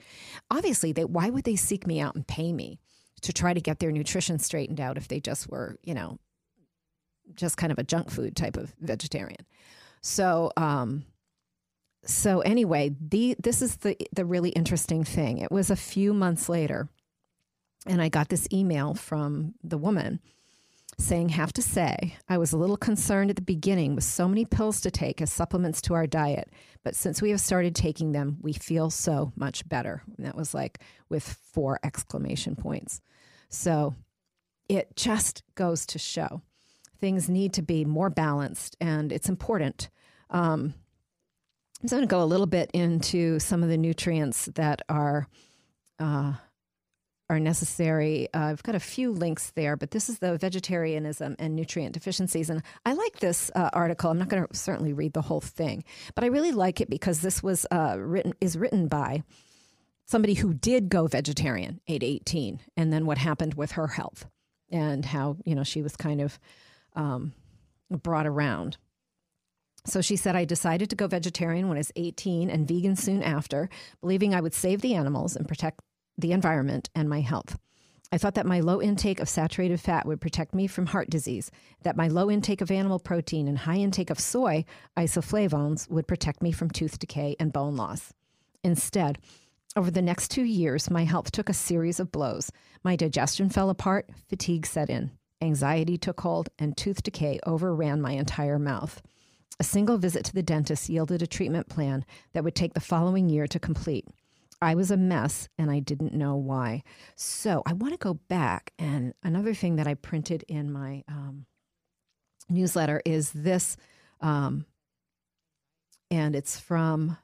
[0.51, 2.79] obviously they why would they seek me out and pay me
[3.23, 6.19] to try to get their nutrition straightened out if they just were you know
[7.35, 9.47] just kind of a junk food type of vegetarian?
[10.01, 11.05] So um
[12.05, 15.39] so anyway the this is the the really interesting thing.
[15.39, 16.89] It was a few months later
[17.87, 20.21] and i got this email from the woman
[20.99, 24.45] saying, Have to say, I was a little concerned at the beginning with so many
[24.45, 26.51] pills to take as supplements to our diet,
[26.85, 30.03] but since we have started taking them, we feel so much better.
[30.17, 33.01] And that was like with four exclamation points.
[33.49, 33.95] So
[34.69, 36.43] it just goes to show
[36.99, 39.91] things need to be more balanced and it's important.
[40.31, 40.73] Um,
[41.83, 45.27] I'm going to go a little bit into some of the nutrients that are.
[45.99, 46.35] Uh,
[47.31, 48.29] are necessary.
[48.35, 52.51] Uh, I've got a few links there, but this is the vegetarianism and nutrient deficiencies.
[52.51, 54.11] And I like this uh, article.
[54.11, 57.21] I'm not going to certainly read the whole thing, but I really like it because
[57.21, 59.23] this was uh, written is written by
[60.05, 64.27] somebody who did go vegetarian at 18, and then what happened with her health
[64.71, 66.39] and how you know she was kind of
[66.95, 67.33] um,
[67.91, 68.77] brought around.
[69.85, 73.21] So she said, I decided to go vegetarian when I was 18 and vegan soon
[73.21, 73.69] after,
[74.01, 75.81] believing I would save the animals and protect
[76.17, 77.59] the environment, and my health.
[78.15, 81.51] I thought that my low intake of saturated fat would protect me from heart disease,
[81.83, 84.67] that my low intake of animal protein and high intake of soy
[84.99, 88.13] isoflavones would protect me from tooth decay and bone loss.
[88.63, 89.19] Instead,
[89.75, 92.53] over the next two years, my health took a series of blows.
[92.85, 98.13] My digestion fell apart, fatigue set in, anxiety took hold, and tooth decay overran my
[98.13, 99.01] entire mouth.
[99.59, 103.31] A single visit to the dentist yielded a treatment plan that would take the following
[103.31, 104.07] year to complete.
[104.63, 106.85] I was a mess and I didn't know why.
[107.17, 108.73] So I want to go back.
[108.79, 111.47] And another thing that I printed in my um,
[112.49, 113.77] newsletter is this,
[114.21, 114.65] um,
[116.13, 117.19] and it's from,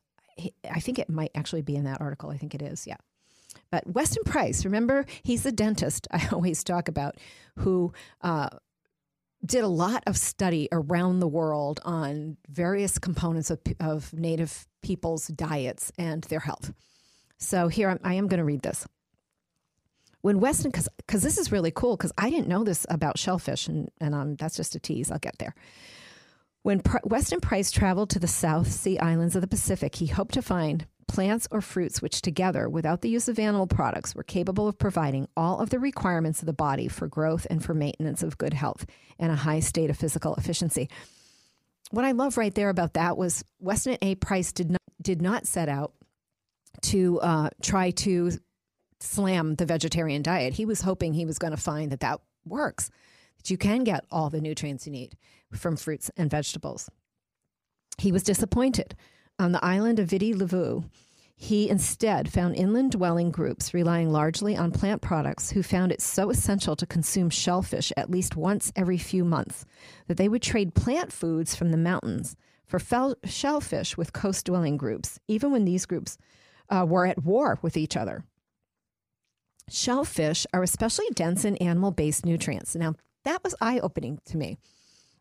[0.69, 2.31] I think it might actually be in that article.
[2.31, 2.97] I think it is, yeah.
[3.71, 7.19] But Weston Price, remember, he's the dentist I always talk about
[7.59, 8.49] who uh,
[9.47, 15.29] did a lot of study around the world on various components of, of Native people's
[15.29, 16.73] diets and their health.
[17.39, 18.87] So here I'm, I am going to read this.
[20.21, 23.89] When Weston, because this is really cool, because I didn't know this about shellfish, and,
[24.01, 25.11] and um, that's just a tease.
[25.11, 25.55] I'll get there.
[26.63, 30.35] When Pr- Weston Price traveled to the South Sea Islands of the Pacific, he hoped
[30.35, 34.69] to find plants or fruits which, together, without the use of animal products, were capable
[34.69, 38.39] of providing all of the requirements of the body for growth and for maintenance of
[38.39, 38.85] good health
[39.19, 40.91] and a high state of physical efficiency.
[41.91, 44.17] What I love right there about that was Weston A.
[44.17, 45.93] Price did not did not set out
[46.83, 48.33] to uh, try to
[49.01, 50.55] slam the vegetarian diet.
[50.55, 52.91] He was hoping he was going to find that that works,
[53.37, 55.17] that you can get all the nutrients you need
[55.53, 56.89] from fruits and vegetables.
[57.99, 58.95] He was disappointed.
[59.39, 60.85] On the island of Viti Levu,
[61.41, 66.31] he instead found inland dwelling groups relying largely on plant products who found it so
[66.31, 69.65] essential to consume shellfish at least once every few months
[70.09, 72.35] that they would trade plant foods from the mountains
[72.67, 72.81] for
[73.25, 76.19] shellfish with coast dwelling groups, even when these groups
[76.71, 78.25] uh, were at war with each other.
[79.69, 82.75] Shellfish are especially dense in animal based nutrients.
[82.75, 84.59] Now, that was eye opening to me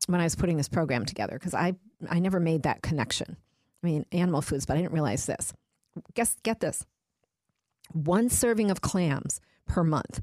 [0.07, 1.75] when I was putting this program together because I,
[2.09, 3.37] I never made that connection.
[3.83, 5.53] I mean, animal foods, but I didn't realize this.
[6.13, 6.85] Guess, get this
[7.93, 10.21] one serving of clams per month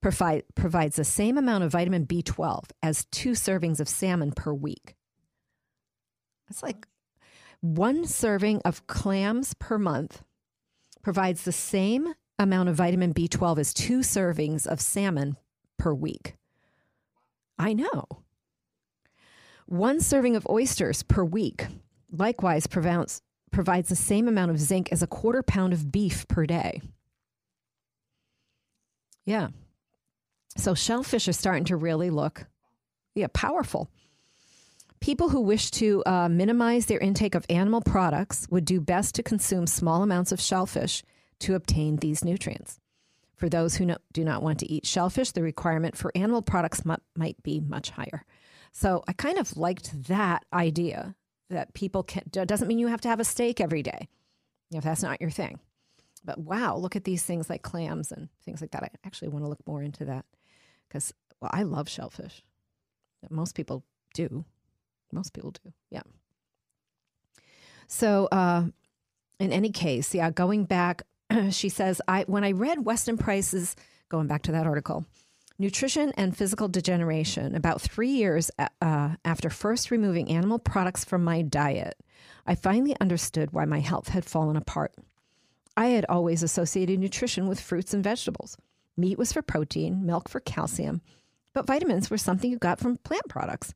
[0.00, 4.94] provide, provides the same amount of vitamin B12 as two servings of salmon per week.
[6.50, 6.86] It's like
[7.60, 10.22] one serving of clams per month
[11.02, 15.36] provides the same amount of vitamin B12 as two servings of salmon
[15.78, 16.36] per week.
[17.58, 18.06] I know.
[19.66, 21.66] One serving of oysters per week
[22.10, 26.46] likewise provides, provides the same amount of zinc as a quarter pound of beef per
[26.46, 26.80] day.
[29.24, 29.48] Yeah.
[30.56, 32.46] So shellfish are starting to really look
[33.14, 33.90] yeah, powerful.
[35.02, 39.22] People who wish to uh, minimize their intake of animal products would do best to
[39.24, 41.02] consume small amounts of shellfish
[41.40, 42.78] to obtain these nutrients.
[43.34, 46.82] For those who no, do not want to eat shellfish, the requirement for animal products
[46.86, 48.24] m- might be much higher.
[48.70, 51.16] So I kind of liked that idea
[51.50, 54.08] that people can, doesn't mean you have to have a steak every day
[54.70, 55.58] if that's not your thing.
[56.24, 58.84] But wow, look at these things like clams and things like that.
[58.84, 60.26] I actually want to look more into that
[60.86, 62.44] because well, I love shellfish.
[63.30, 63.82] Most people
[64.14, 64.44] do.
[65.12, 65.72] Most people do.
[65.90, 66.02] Yeah.
[67.86, 68.64] So, uh,
[69.38, 71.02] in any case, yeah, going back
[71.50, 73.76] she says, I when I read Weston Price's,
[74.08, 75.04] going back to that article,
[75.58, 81.42] Nutrition and Physical Degeneration, about three years uh, after first removing animal products from my
[81.42, 81.96] diet,
[82.46, 84.94] I finally understood why my health had fallen apart.
[85.76, 88.56] I had always associated nutrition with fruits and vegetables.
[88.96, 91.00] Meat was for protein, milk for calcium,
[91.54, 93.72] but vitamins were something you got from plant products.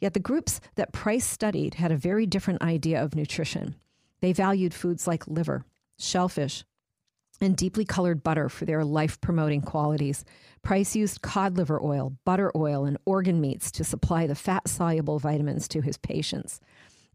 [0.00, 3.76] Yet the groups that Price studied had a very different idea of nutrition.
[4.20, 5.64] They valued foods like liver,
[5.98, 6.64] shellfish,
[7.40, 10.24] and deeply colored butter for their life promoting qualities.
[10.62, 15.18] Price used cod liver oil, butter oil, and organ meats to supply the fat soluble
[15.18, 16.60] vitamins to his patients.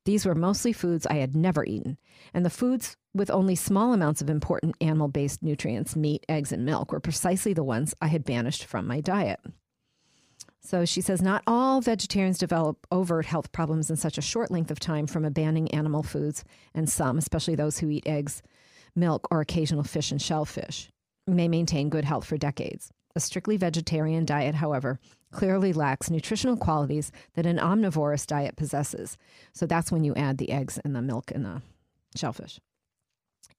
[0.06, 1.98] These were mostly foods I had never eaten,
[2.34, 6.65] and the foods with only small amounts of important animal based nutrients, meat, eggs, and
[6.65, 9.39] milk, were precisely the ones I had banished from my diet.
[10.65, 14.71] So she says not all vegetarians develop overt health problems in such a short length
[14.71, 18.41] of time from abandoning animal foods, and some, especially those who eat eggs,
[18.95, 20.89] milk, or occasional fish and shellfish
[21.28, 22.89] may maintain good health for decades.
[23.15, 24.99] A strictly vegetarian diet, however,
[25.32, 29.19] clearly lacks nutritional qualities that an omnivorous diet possesses.
[29.54, 31.62] So that's when you add the eggs and the milk and the
[32.15, 32.60] shellfish.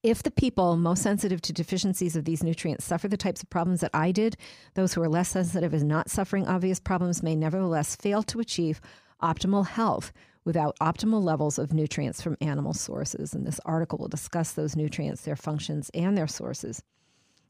[0.06, 3.80] If the people most sensitive to deficiencies of these nutrients suffer the types of problems
[3.80, 4.36] that I did,
[4.74, 8.80] those who are less sensitive and not suffering obvious problems may nevertheless fail to achieve
[9.20, 10.12] optimal health
[10.44, 13.34] without optimal levels of nutrients from animal sources.
[13.34, 16.84] And this article will discuss those nutrients, their functions, and their sources,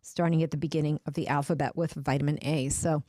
[0.00, 2.70] starting at the beginning of the alphabet with vitamin A.
[2.70, 3.02] So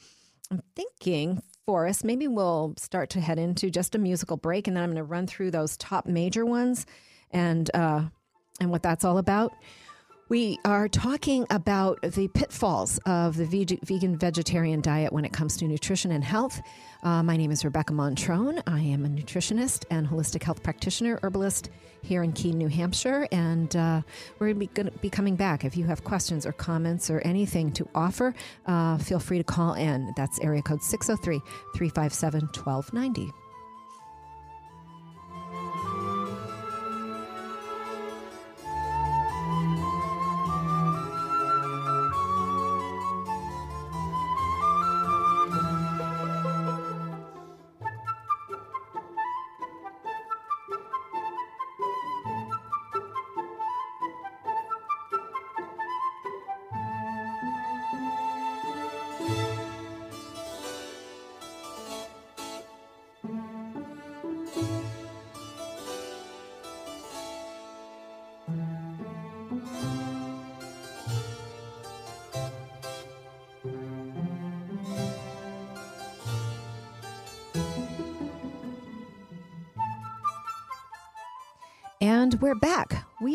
[0.52, 4.84] I'm thinking, Forrest, maybe we'll start to head into just a musical break, and then
[4.84, 6.86] I'm going to run through those top major ones
[7.32, 8.04] and uh,
[8.60, 9.54] and what that's all about.
[10.30, 15.66] We are talking about the pitfalls of the vegan vegetarian diet when it comes to
[15.66, 16.62] nutrition and health.
[17.02, 18.62] Uh, my name is Rebecca Montrone.
[18.68, 21.70] I am a nutritionist and holistic health practitioner, herbalist
[22.02, 23.26] here in Keene, New Hampshire.
[23.32, 24.02] And uh,
[24.40, 25.64] we're going to be coming back.
[25.64, 29.76] If you have questions or comments or anything to offer, uh, feel free to call
[29.76, 30.12] in.
[30.18, 31.40] That's area code 603
[31.78, 33.32] 357 1290.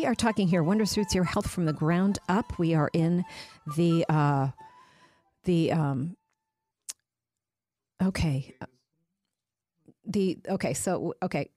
[0.03, 2.59] We are talking here Wondrous Roots, your health from the ground up.
[2.59, 3.23] We are in
[3.77, 4.49] the uh,
[5.45, 6.17] the um,
[8.03, 8.53] okay
[10.05, 11.51] the okay so okay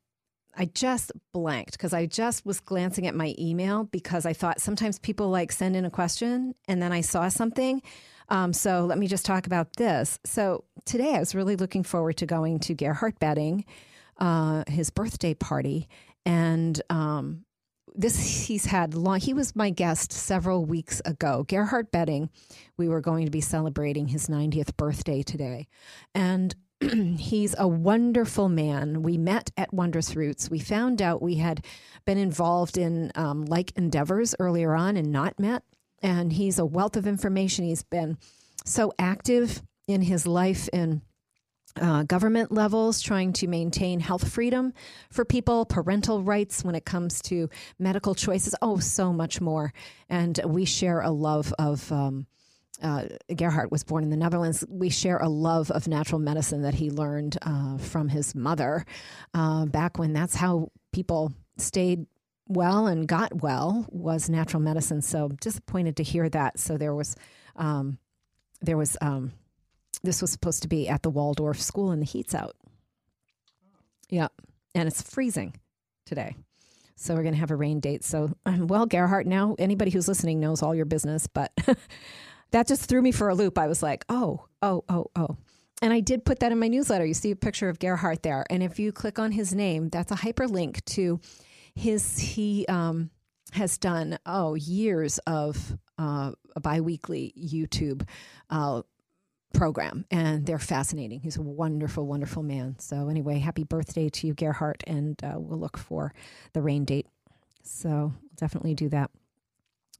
[0.56, 5.00] I just blanked because I just was glancing at my email because I thought sometimes
[5.00, 7.82] people like send in a question and then I saw something.
[8.28, 10.20] Um, so let me just talk about this.
[10.24, 13.64] So today I was really looking forward to going to Gerhard Betting,
[14.18, 15.88] uh, his birthday party,
[16.24, 17.45] and um,
[17.96, 19.20] this he's had long.
[19.20, 21.44] He was my guest several weeks ago.
[21.48, 22.30] Gerhard Betting,
[22.76, 25.68] we were going to be celebrating his 90th birthday today,
[26.14, 26.54] and
[27.18, 29.02] he's a wonderful man.
[29.02, 30.50] We met at Wondrous Roots.
[30.50, 31.64] We found out we had
[32.04, 35.62] been involved in um, like endeavors earlier on and not met.
[36.02, 37.64] And he's a wealth of information.
[37.64, 38.18] He's been
[38.64, 41.00] so active in his life in
[41.80, 44.72] uh, government levels, trying to maintain health freedom
[45.10, 48.54] for people, parental rights when it comes to medical choices.
[48.62, 49.72] Oh, so much more.
[50.08, 51.90] And we share a love of.
[51.92, 52.26] Um,
[52.82, 53.04] uh,
[53.70, 54.62] was born in the Netherlands.
[54.68, 58.84] We share a love of natural medicine that he learned uh, from his mother
[59.32, 62.04] uh, back when that's how people stayed
[62.48, 65.02] well and got well was natural medicine.
[65.02, 66.58] So disappointed to hear that.
[66.58, 67.16] So there was,
[67.56, 67.98] um,
[68.60, 69.32] there was, um,
[70.06, 72.56] this was supposed to be at the Waldorf School and the heat's out.
[74.08, 74.28] Yeah,
[74.74, 75.54] and it's freezing
[76.06, 76.36] today.
[76.94, 78.04] So we're going to have a rain date.
[78.04, 81.52] So, well, Gerhard, now anybody who's listening knows all your business, but
[82.52, 83.58] that just threw me for a loop.
[83.58, 85.36] I was like, oh, oh, oh, oh.
[85.82, 87.04] And I did put that in my newsletter.
[87.04, 88.46] You see a picture of Gerhard there.
[88.48, 91.20] And if you click on his name, that's a hyperlink to
[91.74, 93.10] his, he um,
[93.52, 98.08] has done, oh, years of uh, a biweekly YouTube
[98.48, 98.80] uh,
[99.56, 100.04] program.
[100.10, 101.20] And they're fascinating.
[101.20, 102.78] He's a wonderful, wonderful man.
[102.78, 104.84] So, anyway, happy birthday to you, Gerhard.
[104.86, 106.12] And uh, we'll look for
[106.52, 107.06] the rain date.
[107.62, 109.10] So, definitely do that.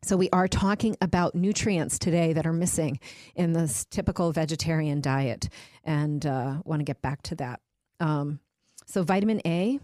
[0.03, 3.01] So, we are talking about nutrients today that are missing
[3.35, 5.49] in this typical vegetarian diet,
[5.83, 7.61] and uh, want to get back to that.
[7.99, 8.41] Um,
[8.85, 9.81] so, vitamin A,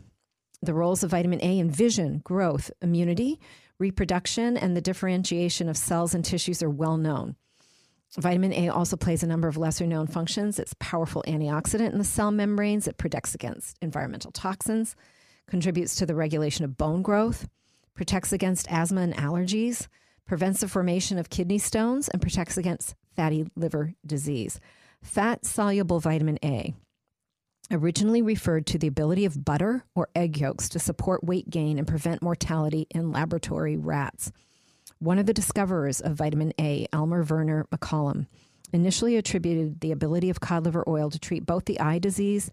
[0.60, 3.40] the roles of vitamin A in vision, growth, immunity,
[3.78, 7.36] reproduction, and the differentiation of cells and tissues are well known.
[8.18, 10.58] Vitamin A also plays a number of lesser known functions.
[10.58, 14.94] It's powerful antioxidant in the cell membranes, it protects against environmental toxins,
[15.46, 17.48] contributes to the regulation of bone growth,
[17.94, 19.88] protects against asthma and allergies
[20.26, 24.60] prevents the formation of kidney stones, and protects against fatty liver disease.
[25.02, 26.74] Fat soluble vitamin A
[27.70, 31.86] originally referred to the ability of butter or egg yolks to support weight gain and
[31.86, 34.32] prevent mortality in laboratory rats.
[35.02, 38.28] One of the discoverers of vitamin A, Elmer Verner McCollum,
[38.72, 42.52] initially attributed the ability of cod liver oil to treat both the eye disease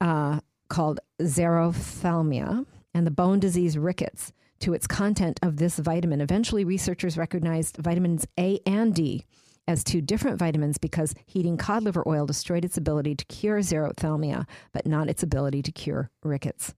[0.00, 6.20] uh, called xerophthalmia and the bone disease rickets to its content of this vitamin.
[6.20, 9.24] Eventually, researchers recognized vitamins A and D
[9.68, 14.44] as two different vitamins because heating cod liver oil destroyed its ability to cure xerophthalmia,
[14.72, 16.74] but not its ability to cure rickets.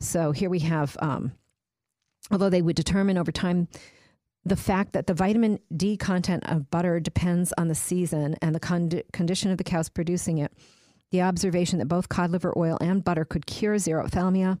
[0.00, 1.32] So here we have, um,
[2.30, 3.68] although they would determine over time
[4.44, 8.60] the fact that the vitamin D content of butter depends on the season and the
[8.60, 10.52] con- condition of the cows producing it,
[11.10, 14.58] the observation that both cod liver oil and butter could cure xerophthalmia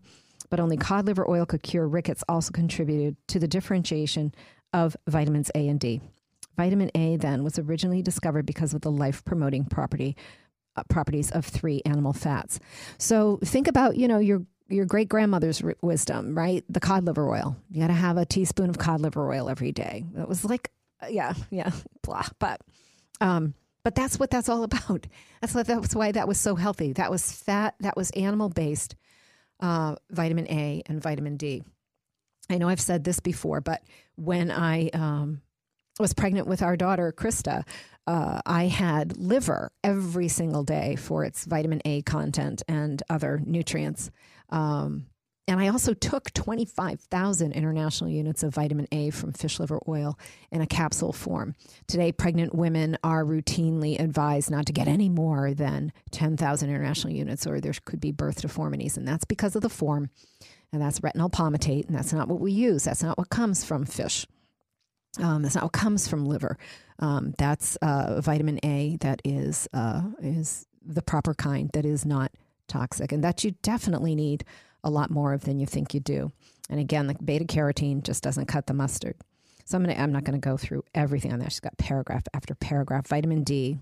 [0.50, 4.34] but only cod liver oil could cure rickets also contributed to the differentiation
[4.72, 6.00] of vitamins A and D.
[6.56, 10.16] Vitamin A then was originally discovered because of the life promoting property
[10.76, 12.60] uh, properties of three animal fats.
[12.98, 16.64] So think about, you know, your your great grandmother's r- wisdom, right?
[16.68, 17.56] The cod liver oil.
[17.70, 20.04] You got to have a teaspoon of cod liver oil every day.
[20.18, 20.70] It was like,
[21.02, 21.70] uh, yeah, yeah,
[22.02, 22.26] blah.
[22.38, 22.60] But,
[23.20, 23.54] um,
[23.84, 25.06] but that's what that's all about.
[25.40, 26.92] That's what that's why that was so healthy.
[26.92, 27.74] That was fat.
[27.80, 28.96] That was animal based
[29.60, 31.62] uh, vitamin A and vitamin D.
[32.48, 33.82] I know I've said this before, but
[34.16, 35.40] when I um,
[36.00, 37.64] was pregnant with our daughter, Krista,
[38.06, 44.10] uh, I had liver every single day for its vitamin A content and other nutrients.
[44.50, 45.06] Um,
[45.50, 50.16] and I also took 25,000 international units of vitamin A from fish liver oil
[50.52, 51.56] in a capsule form.
[51.88, 57.48] Today, pregnant women are routinely advised not to get any more than 10,000 international units,
[57.48, 58.96] or there could be birth deformities.
[58.96, 60.10] And that's because of the form.
[60.72, 61.88] And that's retinol palmitate.
[61.88, 62.84] And that's not what we use.
[62.84, 64.28] That's not what comes from fish.
[65.18, 66.58] Um, that's not what comes from liver.
[67.00, 72.30] Um, that's uh, vitamin A that is, uh, is the proper kind that is not
[72.70, 74.44] toxic and that you definitely need
[74.82, 76.32] a lot more of than you think you do.
[76.70, 79.16] And again, the beta carotene just doesn't cut the mustard.
[79.64, 81.52] So I'm, gonna, I'm not going to go through everything on that.
[81.52, 83.06] She's got paragraph after paragraph.
[83.08, 83.78] Vitamin D,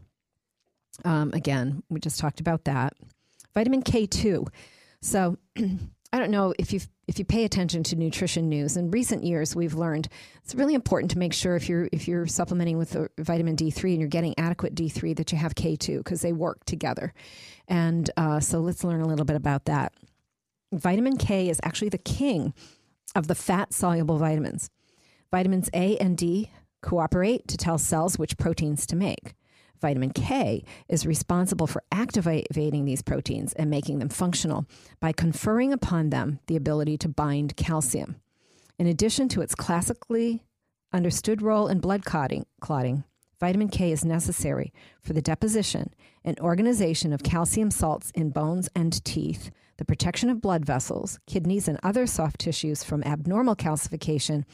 [1.05, 2.95] um, again, we just talked about that.
[3.55, 4.49] Vitamin K2.
[5.01, 5.39] So
[6.13, 9.55] I don't know if you if you pay attention to nutrition news in recent years,
[9.55, 10.09] we've learned
[10.43, 14.01] it's really important to make sure if you're if you're supplementing with vitamin D3 and
[14.01, 17.13] you're getting adequate D3 that you have K2 because they work together.
[17.67, 19.93] And uh, so let's learn a little bit about that.
[20.73, 22.55] Vitamin K is actually the king
[23.15, 24.71] of the fat soluble vitamins.
[25.31, 26.51] Vitamins A and D
[26.81, 29.35] cooperate to tell cells which proteins to make.
[29.81, 34.67] Vitamin K is responsible for activating these proteins and making them functional
[35.01, 38.17] by conferring upon them the ability to bind calcium.
[38.79, 40.43] In addition to its classically
[40.93, 43.05] understood role in blood clotting, clotting,
[43.41, 44.73] vitamin K is necessary
[45.03, 50.41] for the deposition and organization of calcium salts in bones and teeth, the protection of
[50.41, 54.45] blood vessels, kidneys, and other soft tissues from abnormal calcification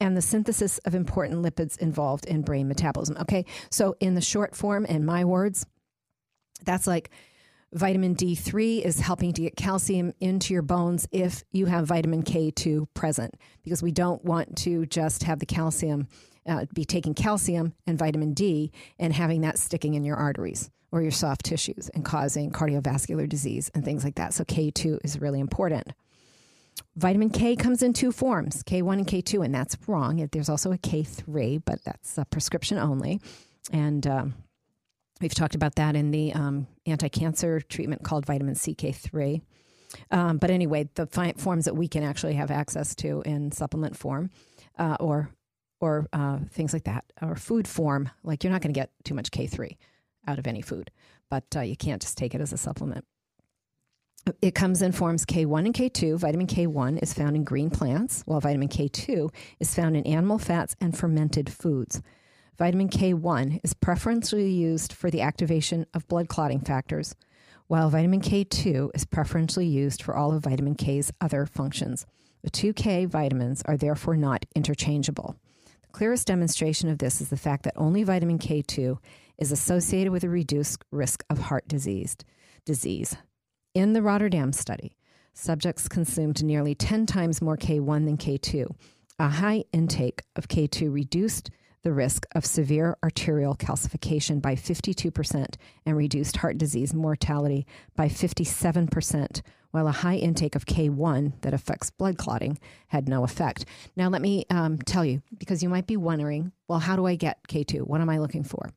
[0.00, 3.16] and the synthesis of important lipids involved in brain metabolism.
[3.18, 5.66] Okay, so in the short form, in my words,
[6.64, 7.10] that's like
[7.72, 12.86] vitamin D3 is helping to get calcium into your bones if you have vitamin K2
[12.94, 16.08] present, because we don't want to just have the calcium,
[16.46, 21.02] uh, be taking calcium and vitamin D and having that sticking in your arteries or
[21.02, 24.32] your soft tissues and causing cardiovascular disease and things like that.
[24.32, 25.92] So K2 is really important.
[26.96, 30.26] Vitamin K comes in two forms, K1 and K2, and that's wrong.
[30.32, 33.20] There's also a K3, but that's a prescription only.
[33.72, 34.34] And um,
[35.20, 39.42] we've talked about that in the um, anti cancer treatment called vitamin CK3.
[40.10, 43.96] Um, but anyway, the fi- forms that we can actually have access to in supplement
[43.96, 44.30] form
[44.78, 45.30] uh, or
[45.78, 49.12] or uh, things like that, or food form, like you're not going to get too
[49.12, 49.76] much K3
[50.26, 50.90] out of any food,
[51.28, 53.04] but uh, you can't just take it as a supplement.
[54.42, 56.18] It comes in forms K1 and K2.
[56.18, 60.74] Vitamin K1 is found in green plants, while vitamin K2 is found in animal fats
[60.80, 62.02] and fermented foods.
[62.58, 67.14] Vitamin K1 is preferentially used for the activation of blood clotting factors,
[67.68, 72.04] while vitamin K2 is preferentially used for all of vitamin K's other functions.
[72.42, 75.36] The two K vitamins are therefore not interchangeable.
[75.82, 78.98] The clearest demonstration of this is the fact that only vitamin K2
[79.38, 82.16] is associated with a reduced risk of heart disease.
[82.64, 83.16] disease.
[83.76, 84.96] In the Rotterdam study,
[85.34, 88.74] subjects consumed nearly 10 times more K1 than K2.
[89.18, 91.50] A high intake of K2 reduced
[91.82, 99.42] the risk of severe arterial calcification by 52% and reduced heart disease mortality by 57%,
[99.72, 103.66] while a high intake of K1 that affects blood clotting had no effect.
[103.94, 107.16] Now, let me um, tell you, because you might be wondering, well, how do I
[107.16, 107.82] get K2?
[107.82, 108.70] What am I looking for?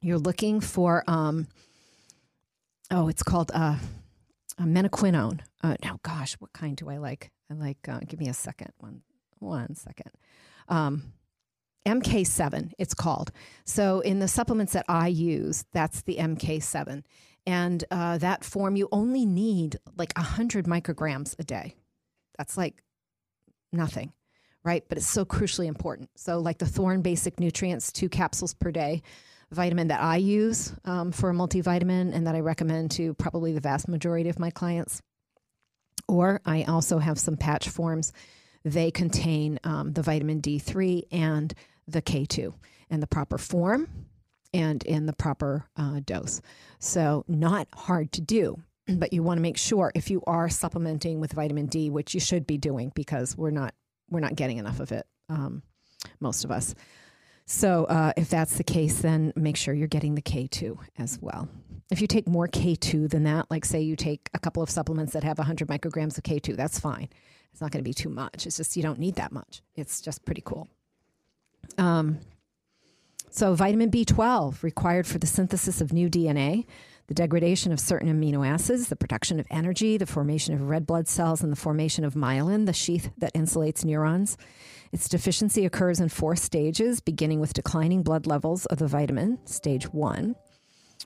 [0.00, 1.48] You're looking for um,
[2.90, 3.76] oh, it's called uh,
[4.58, 5.40] a menaquinone.
[5.62, 7.30] Uh, now, gosh, what kind do I like?
[7.50, 7.88] I like.
[7.88, 8.72] Uh, give me a second.
[8.78, 9.02] One,
[9.38, 10.10] one second.
[10.68, 11.12] Um,
[11.86, 13.32] MK7, it's called.
[13.64, 17.02] So in the supplements that I use, that's the MK7.
[17.46, 21.74] And uh, that form, you only need like 100 micrograms a day.
[22.36, 22.82] That's like
[23.72, 24.12] nothing,
[24.62, 24.84] right?
[24.88, 26.10] But it's so crucially important.
[26.16, 29.02] So, like the Thorne Basic Nutrients, two capsules per day
[29.52, 33.60] vitamin that I use um, for a multivitamin and that I recommend to probably the
[33.60, 35.02] vast majority of my clients.
[36.08, 38.12] Or I also have some patch forms.
[38.64, 41.52] They contain um, the vitamin D3 and
[41.86, 42.52] the K2
[42.90, 43.88] in the proper form
[44.52, 46.40] and in the proper uh, dose.
[46.78, 51.20] So, not hard to do, but you want to make sure if you are supplementing
[51.20, 53.74] with vitamin D, which you should be doing because we're not
[54.10, 55.62] we're not getting enough of it, um,
[56.18, 56.74] most of us.
[57.52, 61.48] So, uh, if that's the case, then make sure you're getting the K2 as well.
[61.90, 65.14] If you take more K2 than that, like say you take a couple of supplements
[65.14, 67.08] that have 100 micrograms of K2, that's fine.
[67.50, 68.46] It's not going to be too much.
[68.46, 69.62] It's just you don't need that much.
[69.74, 70.68] It's just pretty cool.
[71.76, 72.20] Um,
[73.30, 76.66] so, vitamin B12 required for the synthesis of new DNA,
[77.08, 81.08] the degradation of certain amino acids, the production of energy, the formation of red blood
[81.08, 84.36] cells, and the formation of myelin, the sheath that insulates neurons.
[84.92, 89.92] Its deficiency occurs in four stages, beginning with declining blood levels of the vitamin, stage
[89.92, 90.34] one,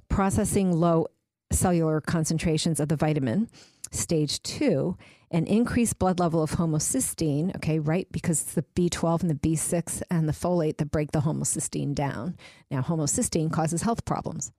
[0.08, 1.06] processing low
[1.52, 3.48] cellular concentrations of the vitamin,
[3.90, 4.96] stage two,
[5.30, 8.06] an increased blood level of homocysteine, okay, right?
[8.10, 12.36] Because it's the B12 and the B6 and the folate that break the homocysteine down.
[12.70, 14.52] Now, homocysteine causes health problems.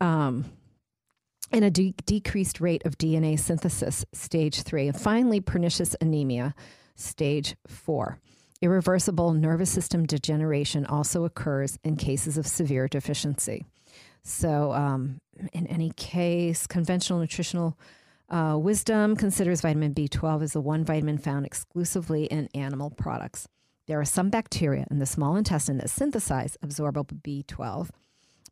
[0.00, 0.46] Um,
[1.50, 4.88] and a de- decreased rate of DNA synthesis, stage three.
[4.88, 6.54] And finally, pernicious anemia,
[6.94, 8.20] stage four.
[8.60, 13.64] Irreversible nervous system degeneration also occurs in cases of severe deficiency.
[14.24, 15.20] So, um,
[15.52, 17.78] in any case, conventional nutritional
[18.28, 23.48] uh, wisdom considers vitamin B12 as the one vitamin found exclusively in animal products.
[23.86, 27.88] There are some bacteria in the small intestine that synthesize absorbable B12,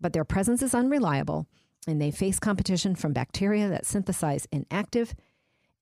[0.01, 1.47] but their presence is unreliable
[1.87, 5.15] and they face competition from bacteria that synthesize inactive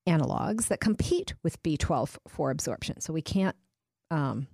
[0.06, 3.00] analogs that compete with B12 for absorption.
[3.00, 3.56] So we can't,
[4.14, 4.46] um,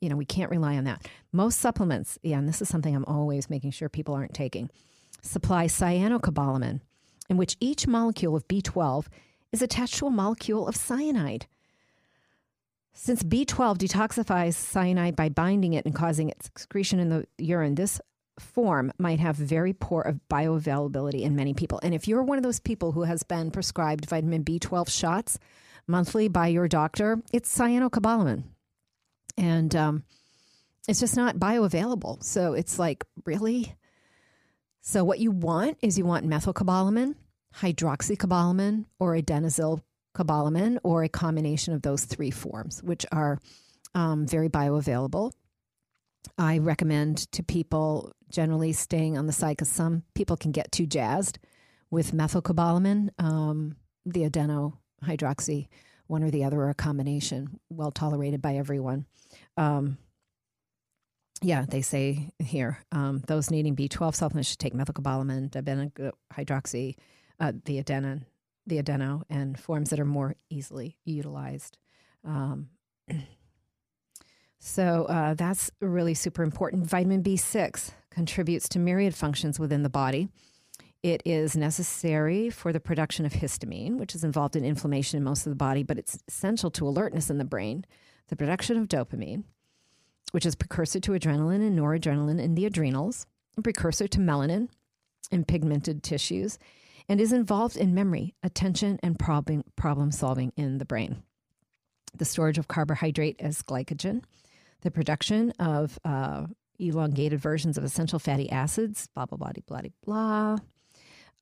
[0.00, 1.06] you know, we can't rely on that.
[1.32, 4.68] Most supplements, yeah, and this is something I'm always making sure people aren't taking,
[5.22, 6.80] supply cyanocobalamin,
[7.30, 9.06] in which each molecule of B12
[9.52, 11.46] is attached to a molecule of cyanide.
[12.92, 18.00] Since B12 detoxifies cyanide by binding it and causing its excretion in the urine, this
[18.38, 21.80] form might have very poor bioavailability in many people.
[21.82, 25.38] And if you're one of those people who has been prescribed vitamin B12 shots
[25.86, 28.44] monthly by your doctor, it's cyanocobalamin.
[29.36, 30.04] And um,
[30.88, 32.22] it's just not bioavailable.
[32.22, 33.74] So it's like, really?
[34.80, 37.14] So what you want is you want methylcobalamin,
[37.56, 43.38] hydroxycobalamin, or adenosylcobalamin, or a combination of those three forms, which are
[43.94, 45.32] um, very bioavailable.
[46.38, 50.86] I recommend to people generally staying on the side because some people can get too
[50.86, 51.38] jazzed
[51.90, 53.76] with methylcobalamin, um,
[54.06, 55.68] the adeno hydroxy,
[56.06, 59.06] one or the other, or a combination, well tolerated by everyone.
[59.56, 59.98] Um,
[61.42, 66.96] yeah, they say here um, those needing B12 supplements should take methylcobalamin, dibeno hydroxy,
[67.40, 68.24] uh, the adenin,
[68.66, 71.78] the adeno, and forms that are more easily utilized.
[72.24, 72.68] Um,
[74.58, 76.86] so uh, that's really super important.
[76.86, 80.28] Vitamin B6 contributes to myriad functions within the body.
[81.02, 85.44] It is necessary for the production of histamine, which is involved in inflammation in most
[85.44, 87.84] of the body, but it's essential to alertness in the brain,
[88.28, 89.42] the production of dopamine,
[90.30, 93.26] which is precursor to adrenaline and noradrenaline in the adrenals,
[93.64, 94.68] precursor to melanin
[95.32, 96.56] in pigmented tissues,
[97.08, 101.24] and is involved in memory, attention, and problem, problem solving in the brain.
[102.16, 104.22] The storage of carbohydrate as glycogen,
[104.82, 106.46] the production of uh,
[106.78, 110.58] elongated versions of essential fatty acids, blah, blah, blah, blah, blah,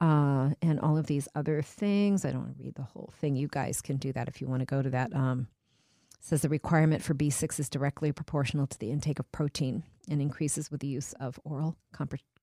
[0.01, 2.24] uh, and all of these other things.
[2.24, 3.36] I don't want to read the whole thing.
[3.36, 5.14] You guys can do that if you want to go to that.
[5.14, 5.48] Um,
[6.20, 10.70] says the requirement for B6 is directly proportional to the intake of protein and increases
[10.70, 11.76] with the use of oral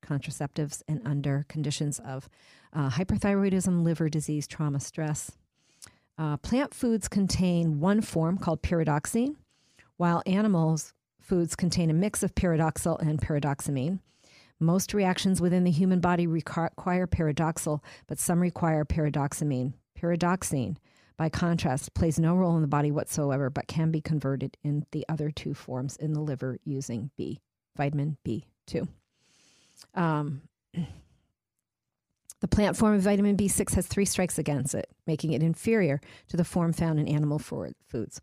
[0.01, 2.27] contraceptives and under conditions of
[2.73, 5.31] uh, hyperthyroidism, liver disease, trauma, stress.
[6.17, 9.35] Uh, plant foods contain one form called pyridoxine,
[9.97, 13.99] while animals foods contain a mix of pyridoxal and pyridoxamine.
[14.59, 19.73] Most reactions within the human body require pyridoxal, but some require pyridoxamine.
[19.99, 20.77] Pyridoxine,
[21.15, 25.05] by contrast, plays no role in the body whatsoever, but can be converted in the
[25.09, 27.39] other two forms in the liver using B,
[27.75, 28.87] vitamin B2.
[29.93, 30.41] Um,
[32.39, 35.99] the plant form of vitamin B6 has three strikes against it, making it inferior
[36.29, 38.21] to the form found in animal foods.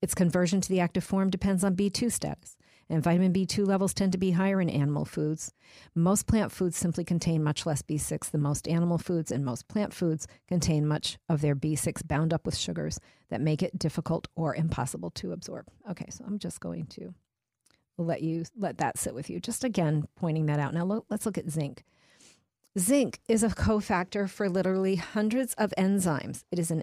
[0.00, 2.56] Its conversion to the active form depends on B2 status,
[2.90, 5.52] and vitamin B2 levels tend to be higher in animal foods.
[5.94, 9.94] Most plant foods simply contain much less B6 than most animal foods, and most plant
[9.94, 14.54] foods contain much of their B6 bound up with sugars that make it difficult or
[14.54, 15.66] impossible to absorb.
[15.90, 17.14] Okay, so I'm just going to
[17.96, 19.40] let you let that sit with you.
[19.40, 20.74] Just again pointing that out.
[20.74, 21.84] Now lo- let's look at zinc.
[22.78, 26.44] Zinc is a cofactor for literally hundreds of enzymes.
[26.50, 26.82] It is an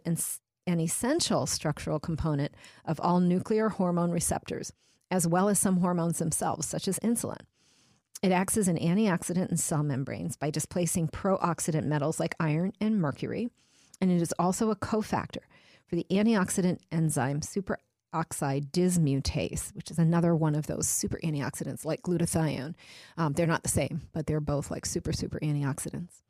[0.68, 2.54] an essential structural component
[2.86, 4.74] of all nuclear hormone receptors,
[5.10, 7.42] as well as some hormones themselves, such as insulin.
[8.24, 13.00] It acts as an antioxidant in cell membranes by displacing pro-oxidant metals like iron and
[13.00, 13.50] mercury,
[14.02, 15.44] and it is also a cofactor
[15.88, 22.02] for the antioxidant enzyme superoxide dismutase, which is another one of those super antioxidants like
[22.02, 22.74] glutathione.
[23.18, 26.22] Um, they're not the same, but they're both like super, super antioxidants.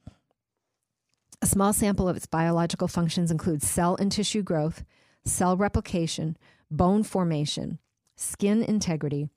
[1.42, 4.84] A small sample of its biological functions includes cell and tissue growth,
[5.24, 6.36] cell replication,
[6.70, 7.80] bone formation,
[8.18, 9.30] skin integrity,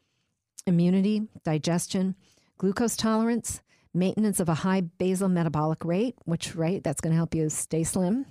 [0.66, 2.16] immunity, digestion,
[2.58, 3.62] glucose tolerance,
[3.94, 7.84] maintenance of a high basal metabolic rate, which, right, that's going to help you stay
[7.84, 8.26] slim,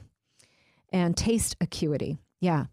[0.91, 2.17] and taste acuity.
[2.41, 2.65] Yeah.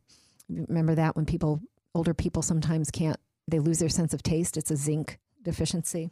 [0.49, 1.61] Remember that when people,
[1.95, 4.57] older people sometimes can't, they lose their sense of taste.
[4.57, 6.11] It's a zinc deficiency.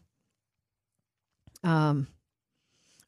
[1.64, 2.06] Um,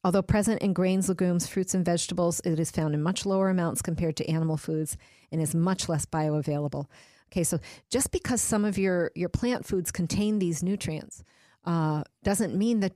[0.07, 3.83] Although present in grains, legumes, fruits, and vegetables, it is found in much lower amounts
[3.83, 4.97] compared to animal foods
[5.33, 6.87] and is much less bioavailable.
[7.33, 7.59] Okay, so
[7.91, 11.25] just because some of your, your plant foods contain these nutrients
[11.65, 12.93] uh, doesn't mean that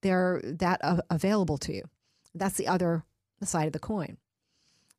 [0.00, 1.82] they're that uh, available to you.
[2.34, 3.04] That's the other
[3.42, 4.18] side of the coin.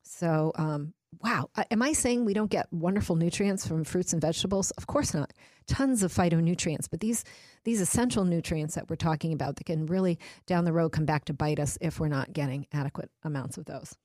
[0.04, 4.72] So, um, wow, am I saying we don't get wonderful nutrients from fruits and vegetables?
[4.72, 5.34] Of course not.
[5.68, 7.24] Tons of phytonutrients, but these
[7.64, 11.26] these essential nutrients that we're talking about that can really down the road come back
[11.26, 13.96] to bite us if we're not getting adequate amounts of those.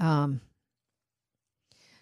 [0.00, 0.40] Um,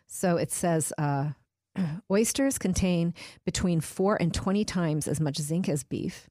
[0.09, 1.31] so it says uh,
[2.11, 6.29] oysters contain between four and 20 times as much zinc as beef,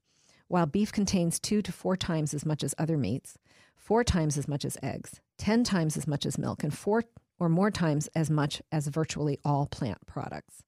[0.47, 3.37] while beef contains two to four times as much as other meats,
[3.75, 7.03] four times as much as eggs, 10 times as much as milk, and four
[7.39, 10.63] or more times as much as virtually all plant products.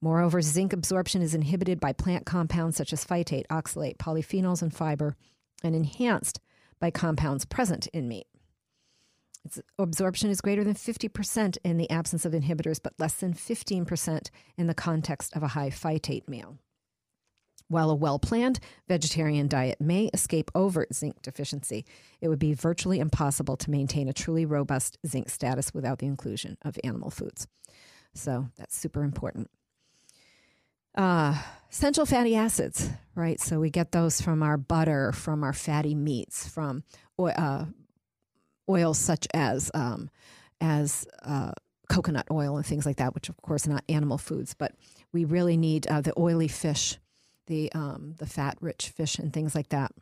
[0.00, 5.16] Moreover, zinc absorption is inhibited by plant compounds such as phytate, oxalate, polyphenols, and fiber,
[5.62, 6.40] and enhanced
[6.80, 8.26] by compounds present in meat.
[9.44, 14.30] Its absorption is greater than 50% in the absence of inhibitors, but less than 15%
[14.56, 16.58] in the context of a high phytate meal.
[17.68, 21.86] While a well planned vegetarian diet may escape overt zinc deficiency,
[22.20, 26.58] it would be virtually impossible to maintain a truly robust zinc status without the inclusion
[26.62, 27.48] of animal foods.
[28.14, 29.50] So that's super important.
[30.94, 31.40] Uh,
[31.70, 33.40] essential fatty acids, right?
[33.40, 36.84] So we get those from our butter, from our fatty meats, from
[37.18, 37.64] uh,
[38.68, 40.10] oils such as um,
[40.60, 41.52] as uh,
[41.88, 44.72] coconut oil and things like that, which of course are not animal foods, but
[45.12, 46.98] we really need uh, the oily fish,
[47.46, 49.92] the um, the fat rich fish, and things like that.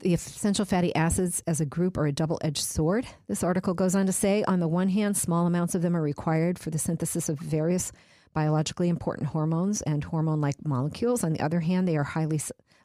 [0.00, 3.06] The essential fatty acids as a group are a double edged sword.
[3.28, 6.02] This article goes on to say on the one hand, small amounts of them are
[6.02, 7.92] required for the synthesis of various
[8.34, 11.24] biologically important hormones and hormone like molecules.
[11.24, 12.38] On the other hand, they are highly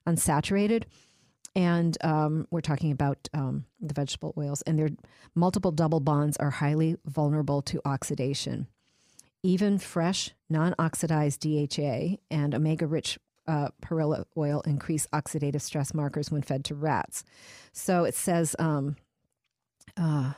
[0.07, 0.83] unsaturated.
[1.55, 4.89] And um, we're talking about um, the vegetable oils, and their
[5.35, 8.67] multiple double bonds are highly vulnerable to oxidation.
[9.43, 16.31] Even fresh, non oxidized DHA and omega rich uh, perilla oil increase oxidative stress markers
[16.31, 17.23] when fed to rats.
[17.73, 18.95] So it says um,
[19.97, 20.33] uh,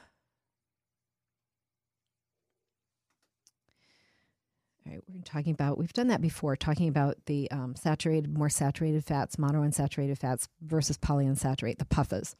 [4.85, 9.37] We're talking about, we've done that before, talking about the um, saturated, more saturated fats,
[9.37, 12.35] monounsaturated fats versus polyunsaturated, the PUFAs.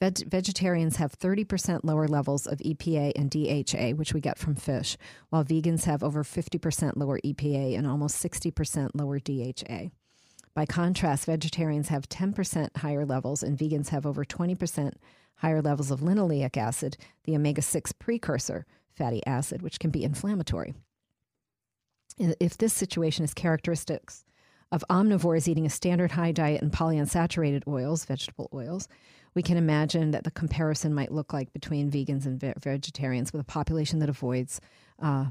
[0.00, 4.96] Veg- vegetarians have 30% lower levels of EPA and DHA, which we get from fish,
[5.28, 9.90] while vegans have over 50% lower EPA and almost 60% lower DHA.
[10.54, 14.94] By contrast, vegetarians have 10% higher levels, and vegans have over 20%
[15.36, 20.74] higher levels of linoleic acid, the omega 6 precursor fatty acid, which can be inflammatory
[22.18, 24.24] if this situation is characteristics
[24.70, 28.88] of omnivores eating a standard high diet in polyunsaturated oils, vegetable oils,
[29.34, 33.40] we can imagine that the comparison might look like between vegans and ve- vegetarians with
[33.40, 34.60] a population that avoids
[35.00, 35.26] uh,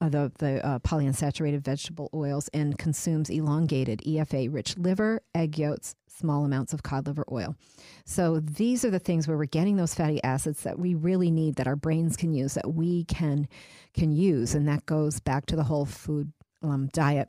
[0.00, 6.44] the, the uh, polyunsaturated vegetable oils and consumes elongated EFA rich liver, egg yolks, small
[6.44, 7.56] amounts of cod liver oil.
[8.04, 11.56] So these are the things where we're getting those fatty acids that we really need,
[11.56, 13.48] that our brains can use, that we can
[13.94, 17.28] can use, and that goes back to the whole food um, diet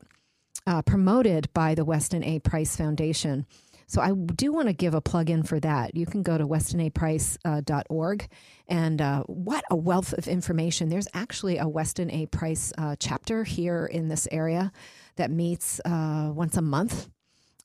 [0.67, 2.39] uh, promoted by the Weston A.
[2.39, 3.45] Price Foundation.
[3.87, 5.95] So I do want to give a plug in for that.
[5.95, 8.27] You can go to westonaprice.org uh,
[8.67, 10.89] and uh, what a wealth of information.
[10.89, 12.27] There's actually a Weston A.
[12.27, 14.71] Price uh, chapter here in this area
[15.15, 17.09] that meets uh, once a month.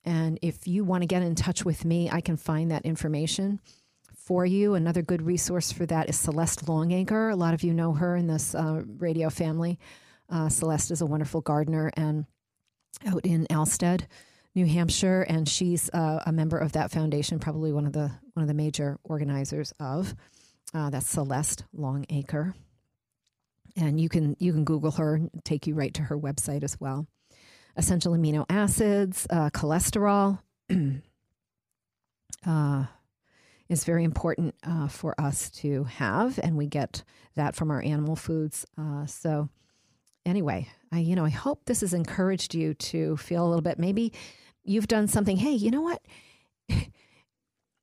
[0.04, 3.60] And if you want to get in touch with me, I can find that information
[4.14, 4.74] for you.
[4.74, 7.30] Another good resource for that is Celeste Longacre.
[7.30, 9.78] A lot of you know her in this uh, radio family.
[10.28, 12.26] Uh, Celeste is a wonderful gardener and
[13.06, 14.06] out in Alstead.
[14.54, 18.42] New Hampshire, and she's uh, a member of that foundation, probably one of the one
[18.42, 20.14] of the major organizers of.
[20.72, 22.54] Uh, that's Celeste Longacre,
[23.76, 27.06] and you can you can Google her, take you right to her website as well.
[27.76, 30.40] Essential amino acids, uh, cholesterol.
[32.46, 32.84] Uh,
[33.70, 37.02] is very important uh, for us to have, and we get
[37.36, 38.66] that from our animal foods.
[38.76, 39.48] Uh, so,
[40.26, 43.78] anyway, I you know I hope this has encouraged you to feel a little bit
[43.78, 44.12] maybe
[44.64, 46.02] you've done something, hey, you know what?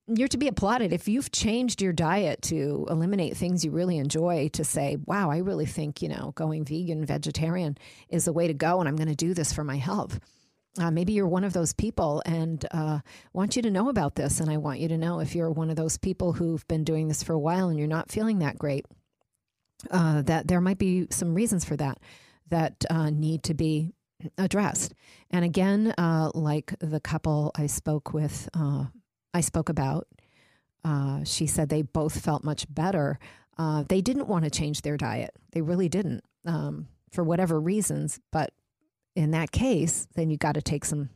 [0.07, 4.49] You're to be applauded if you've changed your diet to eliminate things you really enjoy
[4.53, 7.77] to say, wow, I really think, you know, going vegan, vegetarian
[8.09, 10.19] is the way to go, and I'm going to do this for my health.
[10.79, 12.99] Uh, maybe you're one of those people and uh,
[13.33, 14.39] want you to know about this.
[14.39, 17.07] And I want you to know if you're one of those people who've been doing
[17.07, 18.85] this for a while and you're not feeling that great,
[19.91, 21.99] uh, that there might be some reasons for that
[22.49, 23.93] that uh, need to be
[24.37, 24.93] addressed.
[25.29, 28.85] And again, uh, like the couple I spoke with, uh,
[29.33, 30.07] I spoke about,
[30.83, 33.19] uh, she said they both felt much better.
[33.57, 35.31] Uh, they didn't want to change their diet.
[35.51, 38.19] They really didn't, um, for whatever reasons.
[38.31, 38.53] But
[39.15, 41.09] in that case, then you got to take some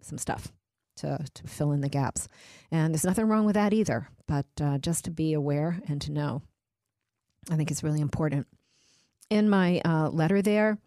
[0.00, 0.52] some stuff
[0.96, 2.28] to to fill in the gaps.
[2.70, 4.08] And there's nothing wrong with that either.
[4.26, 6.42] But uh, just to be aware and to know,
[7.50, 8.46] I think it's really important.
[9.28, 10.78] In my uh, letter there,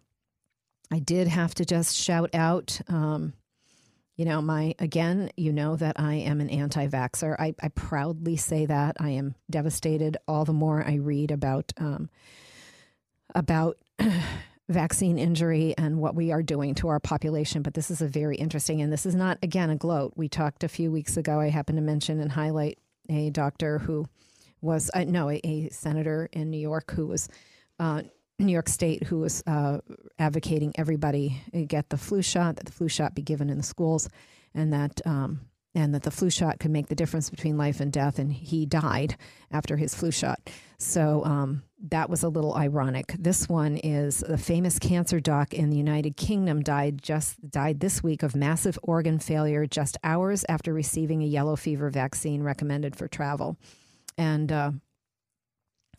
[0.90, 3.34] I did have to just shout out, um,
[4.20, 7.36] you know, my, again, you know that I am an anti vaxxer.
[7.38, 8.98] I, I, proudly say that.
[9.00, 12.10] I am devastated all the more I read about, um,
[13.34, 13.78] about,
[14.68, 17.62] vaccine injury and what we are doing to our population.
[17.62, 20.12] But this is a very interesting, and this is not, again, a gloat.
[20.16, 24.06] We talked a few weeks ago, I happened to mention and highlight a doctor who
[24.60, 27.30] was uh, no a, a, senator in New York who was
[27.78, 28.02] uh,
[28.44, 29.78] New York State who was uh,
[30.18, 34.08] advocating everybody get the flu shot, that the flu shot be given in the schools,
[34.54, 35.40] and that um,
[35.74, 38.18] and that the flu shot could make the difference between life and death.
[38.18, 39.16] And he died
[39.52, 40.40] after his flu shot.
[40.78, 43.14] So um, that was a little ironic.
[43.18, 48.02] This one is the famous cancer doc in the United Kingdom died just died this
[48.02, 53.06] week of massive organ failure just hours after receiving a yellow fever vaccine recommended for
[53.06, 53.56] travel.
[54.18, 54.72] And uh,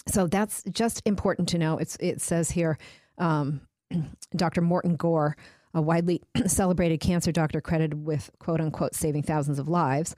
[0.07, 1.77] so that's just important to know.
[1.77, 2.77] It's, it says here,
[3.17, 3.61] um,
[4.35, 4.61] Dr.
[4.61, 5.35] Martin Gore
[5.73, 10.15] a widely celebrated cancer doctor credited with quote unquote saving thousands of lives,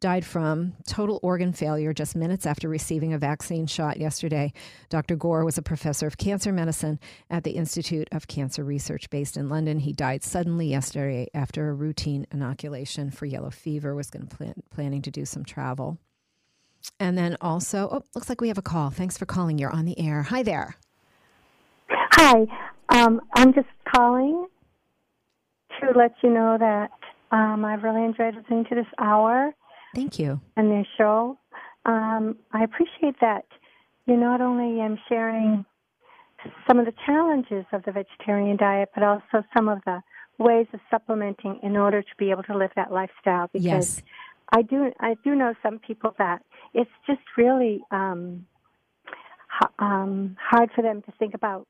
[0.00, 4.52] died from total organ failure just minutes after receiving a vaccine shot yesterday.
[4.90, 5.16] Dr.
[5.16, 6.98] Gore was a professor of cancer medicine
[7.30, 9.78] at the Institute of Cancer Research based in London.
[9.78, 15.02] He died suddenly yesterday after a routine inoculation for yellow fever, was going plan, planning
[15.02, 15.98] to do some travel.
[17.00, 18.90] And then also, oh, looks like we have a call.
[18.90, 19.58] Thanks for calling.
[19.58, 20.22] You're on the air.
[20.22, 20.76] Hi there.
[21.90, 22.46] Hi.
[22.90, 24.46] Um, I'm just calling
[25.80, 26.90] to let you know that
[27.30, 29.52] um, I've really enjoyed listening to this hour.
[29.94, 30.40] Thank you.
[30.56, 31.38] And this show.
[31.86, 33.44] Um, I appreciate that
[34.06, 35.64] you not only am sharing
[36.66, 40.02] some of the challenges of the vegetarian diet, but also some of the
[40.38, 43.48] ways of supplementing in order to be able to live that lifestyle.
[43.52, 44.02] Because yes.
[44.52, 46.42] I do, I do know some people that
[46.74, 48.46] it's just really um,
[49.78, 51.66] um, hard for them to think about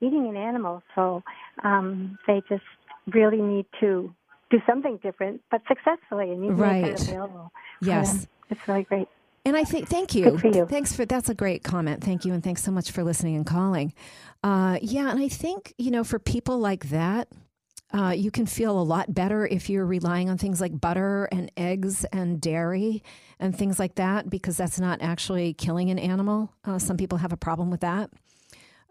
[0.00, 1.22] eating an animal, so
[1.62, 2.62] um, they just
[3.12, 4.12] really need to
[4.50, 6.82] do something different, but successfully, and you right.
[6.82, 7.52] make that available.
[7.80, 9.08] Yes, it's really great.
[9.44, 10.38] And I think, thank you.
[10.38, 10.66] For you.
[10.66, 12.02] Thanks for that's a great comment.
[12.02, 13.92] Thank you, and thanks so much for listening and calling.
[14.42, 17.28] Uh, yeah, and I think you know for people like that,
[17.92, 21.50] uh, you can feel a lot better if you're relying on things like butter and
[21.56, 23.02] eggs and dairy
[23.40, 26.52] and things like that because that's not actually killing an animal.
[26.64, 28.10] Uh, some people have a problem with that.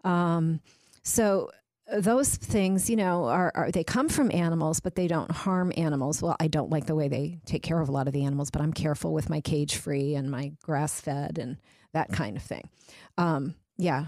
[0.02, 0.60] Um,
[1.02, 1.50] so
[1.96, 6.20] those things, you know, are, are, they come from animals, but they don't harm animals.
[6.20, 8.50] Well, I don't like the way they take care of a lot of the animals,
[8.50, 11.56] but I'm careful with my cage free and my grass fed and
[11.92, 12.68] that kind of thing.
[13.16, 14.06] Um, yeah,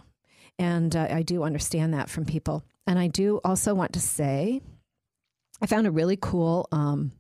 [0.58, 4.60] and uh, I do understand that from people, and I do also want to say,
[5.60, 7.12] I found a really cool um,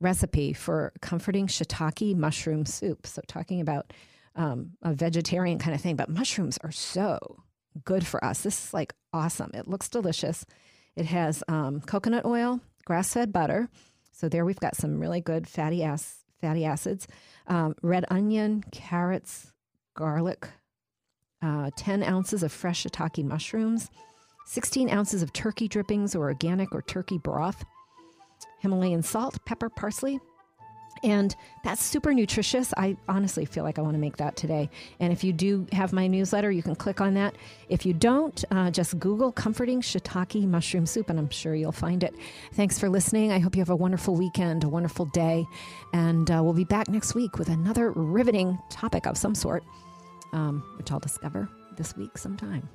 [0.00, 3.06] recipe for comforting shiitake mushroom soup.
[3.06, 3.92] So talking about
[4.36, 7.42] um, a vegetarian kind of thing, but mushrooms are so
[7.84, 8.42] good for us.
[8.42, 9.50] This is like awesome.
[9.54, 10.44] It looks delicious.
[10.96, 13.68] It has um, coconut oil, grass fed butter.
[14.12, 17.06] So there we've got some really good fatty, ass, fatty acids,
[17.46, 19.52] um, red onion, carrots,
[19.94, 20.48] garlic,
[21.42, 23.90] uh, 10 ounces of fresh shiitake mushrooms,
[24.46, 27.64] 16 ounces of turkey drippings or organic or turkey broth,
[28.60, 30.20] Himalayan salt, pepper, parsley,
[31.02, 31.34] and
[31.64, 32.74] that's super nutritious.
[32.76, 34.68] I honestly feel like I want to make that today.
[34.98, 37.36] And if you do have my newsletter, you can click on that.
[37.68, 42.04] If you don't, uh, just Google comforting shiitake mushroom soup, and I'm sure you'll find
[42.04, 42.14] it.
[42.52, 43.32] Thanks for listening.
[43.32, 45.46] I hope you have a wonderful weekend, a wonderful day.
[45.92, 49.64] And uh, we'll be back next week with another riveting topic of some sort,
[50.32, 52.68] um, which I'll discover this week sometime.